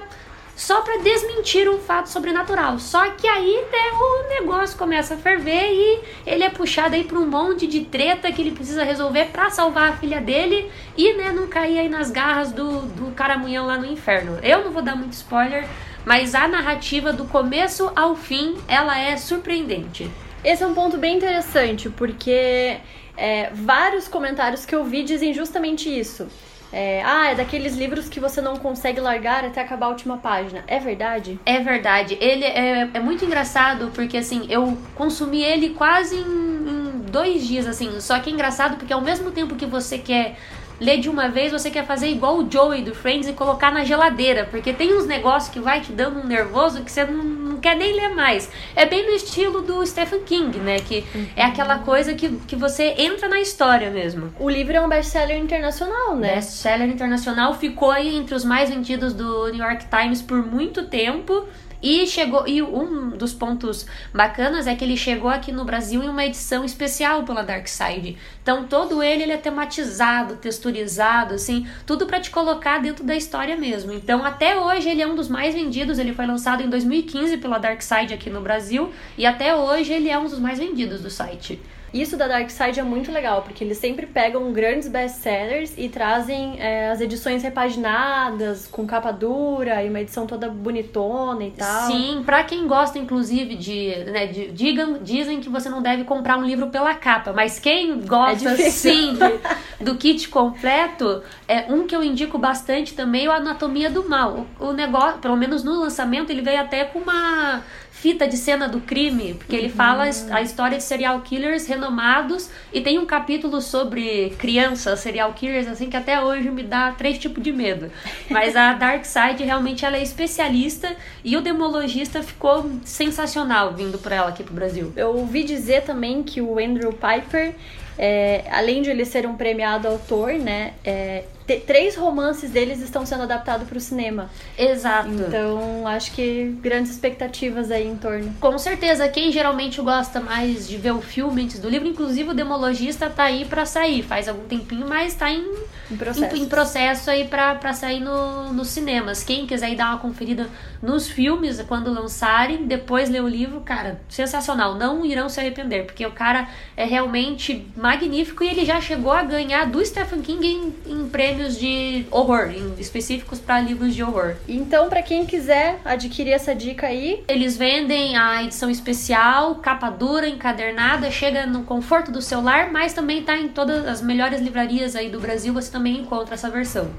só 0.55 0.81
pra 0.81 0.97
desmentir 0.97 1.67
um 1.67 1.79
fato 1.79 2.09
sobrenatural. 2.09 2.77
Só 2.77 3.09
que 3.09 3.27
aí 3.27 3.65
né, 3.71 3.91
o 3.93 4.29
negócio 4.39 4.77
começa 4.77 5.15
a 5.15 5.17
ferver 5.17 5.71
e 5.71 5.99
ele 6.23 6.43
é 6.43 6.51
puxado 6.51 6.93
aí 6.93 7.03
pra 7.03 7.17
um 7.17 7.27
monte 7.27 7.65
de 7.65 7.81
treta 7.85 8.31
que 8.31 8.39
ele 8.39 8.51
precisa 8.51 8.83
resolver 8.83 9.25
pra 9.25 9.49
salvar 9.49 9.89
a 9.89 9.97
filha 9.97 10.21
dele 10.21 10.71
e 10.95 11.13
né, 11.13 11.31
não 11.31 11.47
cair 11.47 11.79
aí 11.79 11.89
nas 11.89 12.11
garras 12.11 12.51
do, 12.51 12.81
do 12.81 13.11
caramunhão 13.15 13.65
lá 13.65 13.77
no 13.77 13.87
inferno. 13.87 14.37
Eu 14.43 14.63
não 14.63 14.71
vou 14.71 14.83
dar 14.83 14.95
muito 14.95 15.13
spoiler, 15.13 15.67
mas 16.05 16.35
a 16.35 16.47
narrativa 16.47 17.11
do 17.11 17.25
começo 17.25 17.91
ao 17.95 18.15
fim, 18.15 18.55
ela 18.67 18.99
é 18.99 19.17
surpreendente. 19.17 20.09
Esse 20.43 20.63
é 20.63 20.67
um 20.67 20.73
ponto 20.73 20.97
bem 20.97 21.17
interessante, 21.17 21.89
porque 21.89 22.77
é, 23.17 23.49
vários 23.53 24.07
comentários 24.07 24.65
que 24.65 24.75
eu 24.75 24.83
vi 24.83 25.03
dizem 25.03 25.33
justamente 25.33 25.89
isso. 25.89 26.27
É, 26.71 27.01
ah, 27.03 27.31
é 27.31 27.35
daqueles 27.35 27.75
livros 27.75 28.09
que 28.09 28.19
você 28.19 28.41
não 28.41 28.57
consegue 28.57 28.99
largar 28.99 29.45
até 29.45 29.61
acabar 29.61 29.85
a 29.85 29.89
última 29.89 30.17
página. 30.17 30.63
É 30.67 30.79
verdade? 30.79 31.39
É 31.45 31.59
verdade. 31.59 32.17
Ele 32.19 32.43
é, 32.43 32.89
é 32.93 32.99
muito 32.99 33.23
engraçado 33.23 33.89
porque, 33.93 34.17
assim, 34.17 34.45
eu 34.49 34.77
consumi 34.93 35.41
ele 35.41 35.69
quase 35.69 36.15
em, 36.17 36.19
em 36.21 36.99
dois 37.09 37.47
dias, 37.47 37.65
assim. 37.65 37.99
Só 38.01 38.19
que 38.19 38.29
é 38.29 38.33
engraçado 38.33 38.77
porque 38.77 38.91
ao 38.91 39.01
mesmo 39.01 39.31
tempo 39.31 39.55
que 39.55 39.65
você 39.65 39.97
quer 39.97 40.37
ler 40.79 40.99
de 40.99 41.09
uma 41.09 41.27
vez, 41.29 41.51
você 41.51 41.69
quer 41.69 41.85
fazer 41.85 42.07
igual 42.07 42.37
o 42.37 42.49
Joey 42.49 42.81
do 42.81 42.93
Friends 42.93 43.27
e 43.27 43.33
colocar 43.33 43.71
na 43.71 43.83
geladeira, 43.83 44.47
porque 44.49 44.73
tem 44.73 44.95
uns 44.95 45.05
negócios 45.05 45.51
que 45.51 45.59
vai 45.59 45.81
te 45.81 45.91
dando 45.91 46.19
um 46.19 46.25
nervoso 46.25 46.83
que 46.83 46.91
você 46.91 47.05
não, 47.05 47.23
não 47.23 47.57
quer 47.57 47.75
nem 47.75 47.95
ler 47.95 48.13
mais. 48.13 48.49
É 48.75 48.85
bem 48.85 49.05
no 49.05 49.15
estilo 49.15 49.61
do 49.61 49.85
Stephen 49.85 50.21
King, 50.21 50.57
né? 50.59 50.79
Que 50.79 51.03
é 51.35 51.43
aquela 51.43 51.79
coisa 51.79 52.13
que, 52.13 52.29
que 52.47 52.55
você 52.55 52.95
entra 52.97 53.27
na 53.27 53.39
história 53.39 53.89
mesmo. 53.89 54.33
O 54.39 54.49
livro 54.49 54.75
é 54.75 54.81
um 54.81 54.89
best-seller 54.89 55.37
internacional, 55.37 56.15
né? 56.15 56.35
Best-seller 56.35 56.89
internacional 56.89 57.55
ficou 57.55 57.91
aí 57.91 58.15
entre 58.15 58.35
os 58.35 58.45
mais 58.45 58.69
vendidos 58.69 59.13
do 59.13 59.47
New 59.49 59.63
York 59.63 59.85
Times 59.89 60.21
por 60.21 60.45
muito 60.45 60.85
tempo. 60.85 61.47
E 61.81 62.07
chegou 62.07 62.47
e 62.47 62.61
um 62.61 63.09
dos 63.09 63.33
pontos 63.33 63.85
bacanas 64.13 64.65
é 64.65 64.75
que 64.75 64.83
ele 64.83 64.97
chegou 64.97 65.29
aqui 65.29 65.51
no 65.51 65.63
Brasil 65.63 66.03
em 66.03 66.09
uma 66.09 66.25
edição 66.25 66.65
especial 66.65 67.23
pela 67.23 67.43
Dark 67.43 67.67
Side. 67.67 68.17
Então 68.41 68.65
todo 68.65 69.03
ele, 69.03 69.23
ele 69.23 69.31
é 69.31 69.37
tematizado, 69.37 70.37
texturizado, 70.37 71.35
assim, 71.35 71.67
tudo 71.85 72.07
para 72.07 72.19
te 72.19 72.31
colocar 72.31 72.79
dentro 72.79 73.03
da 73.03 73.15
história 73.15 73.55
mesmo. 73.55 73.91
Então 73.91 74.25
até 74.25 74.59
hoje 74.59 74.89
ele 74.89 75.01
é 75.01 75.07
um 75.07 75.15
dos 75.15 75.29
mais 75.29 75.53
vendidos. 75.53 75.99
Ele 75.99 76.13
foi 76.13 76.25
lançado 76.25 76.63
em 76.63 76.69
2015 76.69 77.37
pela 77.37 77.59
Dark 77.59 77.81
Side 77.81 78.13
aqui 78.13 78.29
no 78.29 78.41
Brasil 78.41 78.91
e 79.17 79.25
até 79.25 79.55
hoje 79.55 79.93
ele 79.93 80.09
é 80.09 80.17
um 80.17 80.25
dos 80.25 80.39
mais 80.39 80.57
vendidos 80.57 81.01
do 81.01 81.11
site. 81.11 81.59
Isso 82.01 82.15
da 82.17 82.27
Dark 82.27 82.49
Side 82.49 82.79
é 82.79 82.83
muito 82.83 83.11
legal, 83.11 83.41
porque 83.41 83.63
eles 83.63 83.77
sempre 83.77 84.05
pegam 84.05 84.51
grandes 84.51 84.87
best-sellers 84.87 85.73
e 85.77 85.89
trazem 85.89 86.59
é, 86.59 86.89
as 86.89 87.01
edições 87.01 87.41
repaginadas, 87.43 88.67
com 88.67 88.85
capa 88.85 89.11
dura 89.11 89.83
e 89.83 89.89
uma 89.89 89.99
edição 90.01 90.27
toda 90.27 90.49
bonitona 90.49 91.43
e 91.45 91.51
tal. 91.51 91.87
Sim, 91.91 92.23
pra 92.25 92.43
quem 92.43 92.67
gosta, 92.67 92.97
inclusive, 92.99 93.55
de. 93.55 93.95
Né, 94.05 94.27
de 94.27 94.51
digam, 94.51 94.99
dizem 95.01 95.39
que 95.39 95.49
você 95.49 95.69
não 95.69 95.81
deve 95.81 96.03
comprar 96.03 96.37
um 96.37 96.45
livro 96.45 96.67
pela 96.67 96.93
capa, 96.93 97.33
mas 97.33 97.59
quem 97.59 97.99
gosta, 98.01 98.51
É 98.51 98.55
sim, 98.69 99.13
de- 99.15 99.83
do 99.85 99.95
kit 99.95 100.27
completo, 100.29 101.21
é 101.47 101.71
um 101.71 101.85
que 101.87 101.95
eu 101.95 102.03
indico 102.03 102.37
bastante 102.37 102.93
também 102.93 103.25
é 103.25 103.29
o 103.29 103.31
Anatomia 103.31 103.89
do 103.89 104.07
Mal. 104.07 104.45
O, 104.59 104.67
o 104.67 104.73
negócio, 104.73 105.19
pelo 105.19 105.35
menos 105.35 105.63
no 105.63 105.79
lançamento, 105.79 106.29
ele 106.29 106.41
veio 106.41 106.59
até 106.61 106.83
com 106.85 106.99
uma 106.99 107.61
fita 107.99 108.27
de 108.27 108.37
cena 108.37 108.67
do 108.67 108.79
crime, 108.79 109.33
porque 109.33 109.55
ele 109.55 109.69
fala 109.69 110.03
a 110.03 110.09
his- 110.09 110.31
a 110.31 110.41
história 110.41 110.77
de 110.77 110.83
serial 110.83 111.19
killers 111.21 111.65
renomados 111.65 112.49
e 112.71 112.79
tem 112.79 112.99
um 112.99 113.05
capítulo 113.07 113.59
sobre 113.59 114.35
crianças 114.37 114.99
serial 114.99 115.33
killers 115.33 115.67
assim 115.67 115.89
que 115.89 115.97
até 115.97 116.21
hoje 116.21 116.49
me 116.51 116.61
dá 116.61 116.91
três 116.91 117.17
tipos 117.17 117.43
de 117.43 117.51
medo. 117.51 117.91
Mas 118.29 118.55
a 118.55 118.73
Dark 118.73 119.03
Side 119.03 119.43
realmente 119.43 119.83
ela 119.83 119.97
é 119.97 120.03
especialista 120.03 120.95
e 121.23 121.35
o 121.35 121.41
demologista 121.41 122.21
ficou 122.21 122.69
sensacional 122.85 123.73
vindo 123.73 123.97
por 123.97 124.11
ela 124.11 124.29
aqui 124.29 124.43
pro 124.43 124.53
Brasil. 124.53 124.93
Eu 124.95 125.15
ouvi 125.15 125.43
dizer 125.43 125.81
também 125.81 126.21
que 126.21 126.39
o 126.39 126.59
Andrew 126.59 126.93
Piper, 126.93 127.55
é, 127.97 128.43
além 128.51 128.83
de 128.83 128.91
ele 128.91 129.05
ser 129.05 129.25
um 129.25 129.35
premiado 129.35 129.87
autor, 129.87 130.33
né, 130.33 130.73
é, 130.83 131.23
três 131.55 131.95
romances 131.95 132.51
deles 132.51 132.81
estão 132.81 133.05
sendo 133.05 133.23
adaptados 133.23 133.67
para 133.67 133.77
o 133.77 133.81
cinema. 133.81 134.29
Exato. 134.57 135.09
Então, 135.09 135.87
acho 135.87 136.11
que 136.11 136.55
grandes 136.61 136.91
expectativas 136.91 137.71
aí 137.71 137.87
em 137.87 137.95
torno. 137.95 138.33
Com 138.39 138.57
certeza, 138.57 139.07
quem 139.07 139.31
geralmente 139.31 139.79
gosta 139.81 140.19
mais 140.19 140.67
de 140.67 140.77
ver 140.77 140.91
o 140.91 141.01
filme 141.01 141.43
antes 141.43 141.59
do 141.59 141.69
livro, 141.69 141.87
inclusive 141.87 142.29
o 142.29 142.33
Demologista 142.33 143.09
tá 143.09 143.23
aí 143.23 143.45
pra 143.45 143.65
sair. 143.65 144.03
Faz 144.03 144.27
algum 144.27 144.43
tempinho, 144.45 144.87
mas 144.87 145.13
tá 145.15 145.31
em, 145.31 145.45
Em 145.91 145.95
processo. 145.97 146.35
em, 146.35 146.41
em 146.43 146.47
processo 146.49 147.09
aí 147.09 147.27
pra, 147.27 147.55
pra 147.55 147.73
sair 147.73 147.99
no, 147.99 148.51
nos 148.53 148.67
cinemas. 148.67 149.23
Quem 149.23 149.47
quiser 149.47 149.71
ir 149.71 149.75
dar 149.75 149.89
uma 149.91 149.99
conferida 149.99 150.47
nos 150.81 151.07
filmes 151.07 151.61
quando 151.67 151.91
lançarem, 151.91 152.65
depois 152.65 153.09
ler 153.09 153.23
o 153.23 153.27
livro, 153.27 153.61
cara, 153.61 153.99
sensacional. 154.09 154.75
Não 154.75 155.05
irão 155.05 155.29
se 155.29 155.39
arrepender, 155.39 155.85
porque 155.85 156.05
o 156.05 156.11
cara 156.11 156.47
é 156.75 156.85
realmente 156.85 157.67
magnífico 157.75 158.43
e 158.43 158.47
ele 158.49 158.65
já 158.65 158.79
chegou 158.81 159.11
a 159.11 159.23
ganhar 159.23 159.65
do 159.65 159.83
Stephen 159.85 160.21
King 160.21 160.45
em, 160.47 160.75
em 160.85 161.07
prêmios 161.37 161.59
de 161.59 162.05
horror, 162.09 162.49
específicos 162.79 163.39
pra 163.39 163.59
livros 163.59 163.93
de 163.93 164.01
horror. 164.01 164.35
Então, 164.47 164.89
para 164.89 165.03
quem 165.03 165.25
quiser 165.25 165.79
adquirir 165.85 166.31
essa 166.31 166.55
dica 166.55 166.87
aí, 166.87 167.23
Eles 167.27 167.55
vendem 167.55 168.17
a 168.17 168.43
edição 168.43 168.69
especial, 168.69 169.55
capa 169.55 169.89
dura, 169.89 170.27
encadernada, 170.27 171.11
chega 171.11 171.45
no 171.45 171.63
conforto 171.63 172.11
do 172.11 172.21
celular, 172.21 172.71
mas 172.71 172.93
também 172.93 173.21
tá 173.21 173.37
em 173.37 173.49
todas 173.49 173.85
as 173.85 174.01
melhores 174.01 174.41
livrarias 174.41 174.95
aí 174.95 175.09
do 175.09 175.19
Brasil, 175.19 175.53
você 175.53 175.71
também 175.71 175.99
encontra 175.99 176.33
essa 176.33 176.49
versão. 176.49 176.89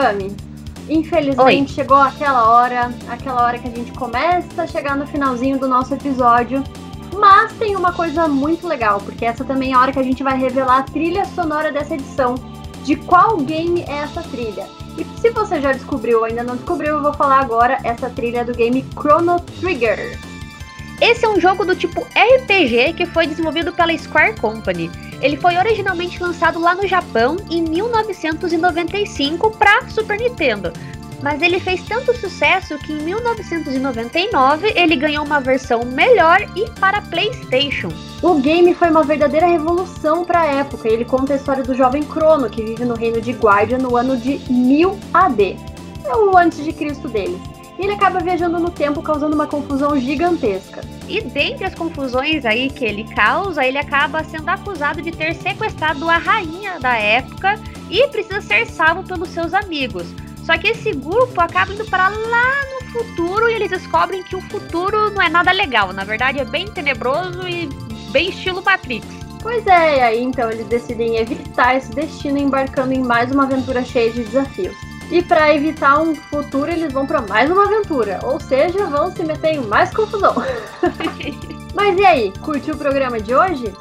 Cami, 0.00 0.36
infelizmente 0.88 1.72
chegou 1.72 1.96
aquela 1.96 2.48
hora, 2.50 2.92
aquela 3.08 3.42
hora 3.42 3.58
que 3.58 3.66
a 3.66 3.70
gente 3.70 3.90
começa 3.92 4.62
a 4.62 4.66
chegar 4.66 4.96
no 4.96 5.06
finalzinho 5.06 5.58
do 5.58 5.66
nosso 5.66 5.92
episódio. 5.92 6.62
Mas 7.16 7.52
tem 7.54 7.74
uma 7.74 7.92
coisa 7.92 8.28
muito 8.28 8.68
legal, 8.68 9.00
porque 9.00 9.24
essa 9.24 9.44
também 9.44 9.72
é 9.72 9.74
a 9.74 9.80
hora 9.80 9.92
que 9.92 9.98
a 9.98 10.04
gente 10.04 10.22
vai 10.22 10.38
revelar 10.38 10.78
a 10.78 10.82
trilha 10.84 11.24
sonora 11.24 11.72
dessa 11.72 11.94
edição. 11.94 12.36
De 12.84 12.94
qual 12.94 13.38
game 13.38 13.82
é 13.88 13.98
essa 13.98 14.22
trilha? 14.22 14.66
E 14.96 15.04
se 15.20 15.30
você 15.30 15.60
já 15.60 15.72
descobriu 15.72 16.18
ou 16.18 16.24
ainda 16.24 16.44
não 16.44 16.54
descobriu, 16.54 16.94
eu 16.94 17.02
vou 17.02 17.12
falar 17.12 17.40
agora 17.40 17.78
essa 17.82 18.08
trilha 18.08 18.44
do 18.44 18.54
game 18.54 18.84
Chrono 18.94 19.40
Trigger. 19.60 20.27
Esse 21.00 21.24
é 21.24 21.28
um 21.28 21.40
jogo 21.40 21.64
do 21.64 21.76
tipo 21.76 22.00
RPG 22.00 22.94
que 22.94 23.06
foi 23.06 23.26
desenvolvido 23.26 23.72
pela 23.72 23.96
Square 23.96 24.34
Company. 24.40 24.90
Ele 25.20 25.36
foi 25.36 25.56
originalmente 25.56 26.20
lançado 26.20 26.58
lá 26.58 26.74
no 26.74 26.86
Japão 26.88 27.36
em 27.48 27.62
1995 27.62 29.50
para 29.52 29.88
Super 29.88 30.18
Nintendo. 30.18 30.72
Mas 31.22 31.40
ele 31.42 31.58
fez 31.58 31.82
tanto 31.82 32.16
sucesso 32.16 32.78
que 32.78 32.92
em 32.92 33.02
1999 33.02 34.72
ele 34.74 34.96
ganhou 34.96 35.24
uma 35.24 35.40
versão 35.40 35.84
melhor 35.84 36.40
e 36.56 36.68
para 36.78 37.02
PlayStation. 37.02 37.88
O 38.22 38.34
game 38.34 38.74
foi 38.74 38.90
uma 38.90 39.02
verdadeira 39.02 39.46
revolução 39.46 40.24
para 40.24 40.40
a 40.40 40.46
época. 40.46 40.88
Ele 40.88 41.04
conta 41.04 41.32
a 41.32 41.36
história 41.36 41.62
do 41.62 41.74
jovem 41.74 42.02
Crono, 42.02 42.50
que 42.50 42.62
vive 42.62 42.84
no 42.84 42.94
reino 42.94 43.20
de 43.20 43.32
Guardia 43.32 43.78
no 43.78 43.96
ano 43.96 44.16
de 44.16 44.38
1000 44.50 44.98
AD. 45.14 45.56
É 46.04 46.16
o 46.16 46.36
antes 46.36 46.64
de 46.64 46.72
Cristo 46.72 47.08
dele. 47.08 47.40
E 47.78 47.82
ele 47.82 47.92
acaba 47.92 48.18
viajando 48.18 48.58
no 48.58 48.70
tempo, 48.70 49.00
causando 49.00 49.34
uma 49.34 49.46
confusão 49.46 49.98
gigantesca. 49.98 50.80
E 51.08 51.20
dentre 51.20 51.64
as 51.64 51.74
confusões 51.74 52.44
aí 52.44 52.68
que 52.68 52.84
ele 52.84 53.04
causa, 53.14 53.64
ele 53.64 53.78
acaba 53.78 54.24
sendo 54.24 54.48
acusado 54.48 55.00
de 55.00 55.12
ter 55.12 55.34
sequestrado 55.34 56.08
a 56.10 56.18
rainha 56.18 56.80
da 56.80 56.96
época 56.96 57.58
e 57.88 58.06
precisa 58.08 58.40
ser 58.40 58.66
salvo 58.66 59.04
pelos 59.04 59.28
seus 59.28 59.54
amigos. 59.54 60.06
Só 60.44 60.56
que 60.58 60.68
esse 60.68 60.92
grupo 60.92 61.40
acaba 61.40 61.72
indo 61.72 61.84
para 61.84 62.08
lá 62.08 62.54
no 62.72 62.90
futuro 62.90 63.48
e 63.48 63.54
eles 63.54 63.70
descobrem 63.70 64.22
que 64.22 64.34
o 64.34 64.40
futuro 64.40 65.10
não 65.10 65.22
é 65.22 65.28
nada 65.28 65.52
legal. 65.52 65.92
Na 65.92 66.04
verdade, 66.04 66.40
é 66.40 66.44
bem 66.44 66.66
tenebroso 66.66 67.46
e 67.46 67.68
bem 68.10 68.30
estilo 68.30 68.62
Matrix. 68.62 69.06
Pois 69.42 69.66
é, 69.66 69.98
e 69.98 70.00
aí 70.00 70.22
então 70.22 70.50
eles 70.50 70.66
decidem 70.66 71.16
evitar 71.16 71.76
esse 71.76 71.90
destino 71.90 72.38
embarcando 72.38 72.92
em 72.92 73.02
mais 73.02 73.30
uma 73.30 73.44
aventura 73.44 73.84
cheia 73.84 74.10
de 74.10 74.24
desafios. 74.24 74.87
E 75.10 75.22
para 75.22 75.54
evitar 75.54 76.00
um 76.00 76.14
futuro, 76.14 76.70
eles 76.70 76.92
vão 76.92 77.06
para 77.06 77.22
mais 77.22 77.50
uma 77.50 77.64
aventura, 77.64 78.20
ou 78.24 78.38
seja, 78.38 78.86
vão 78.86 79.10
se 79.10 79.24
meter 79.24 79.54
em 79.54 79.60
mais 79.60 79.90
confusão. 79.90 80.34
Mas 81.74 81.98
e 81.98 82.04
aí, 82.04 82.32
curtiu 82.42 82.74
o 82.74 82.78
programa 82.78 83.18
de 83.18 83.34
hoje? 83.34 83.72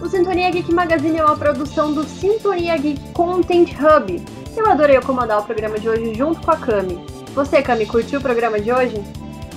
O 0.00 0.08
Sintonia 0.08 0.50
Geek 0.50 0.74
Magazine 0.74 1.18
é 1.18 1.24
uma 1.24 1.36
produção 1.36 1.92
do 1.92 2.02
Sintonia 2.02 2.76
Geek 2.76 3.12
Content 3.12 3.70
Hub. 3.74 4.20
Eu 4.56 4.66
adorei 4.66 5.00
comandar 5.00 5.38
o 5.38 5.44
programa 5.44 5.78
de 5.78 5.88
hoje 5.88 6.14
junto 6.14 6.40
com 6.40 6.50
a 6.50 6.56
Cami. 6.56 6.98
Você, 7.34 7.62
Cami, 7.62 7.86
curtiu 7.86 8.18
o 8.18 8.22
programa 8.22 8.58
de 8.58 8.72
hoje? 8.72 9.00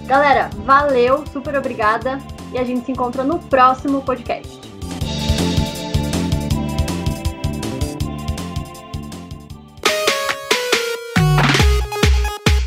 Galera, 0.07 0.49
valeu, 0.63 1.25
super 1.33 1.57
obrigada 1.57 2.17
e 2.53 2.57
a 2.57 2.63
gente 2.63 2.85
se 2.85 2.91
encontra 2.93 3.25
no 3.25 3.39
próximo 3.39 4.01
podcast. 4.01 4.57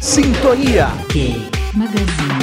Sintonia. 0.03 0.89
Geek 1.09 1.51
Magazine. 1.75 2.40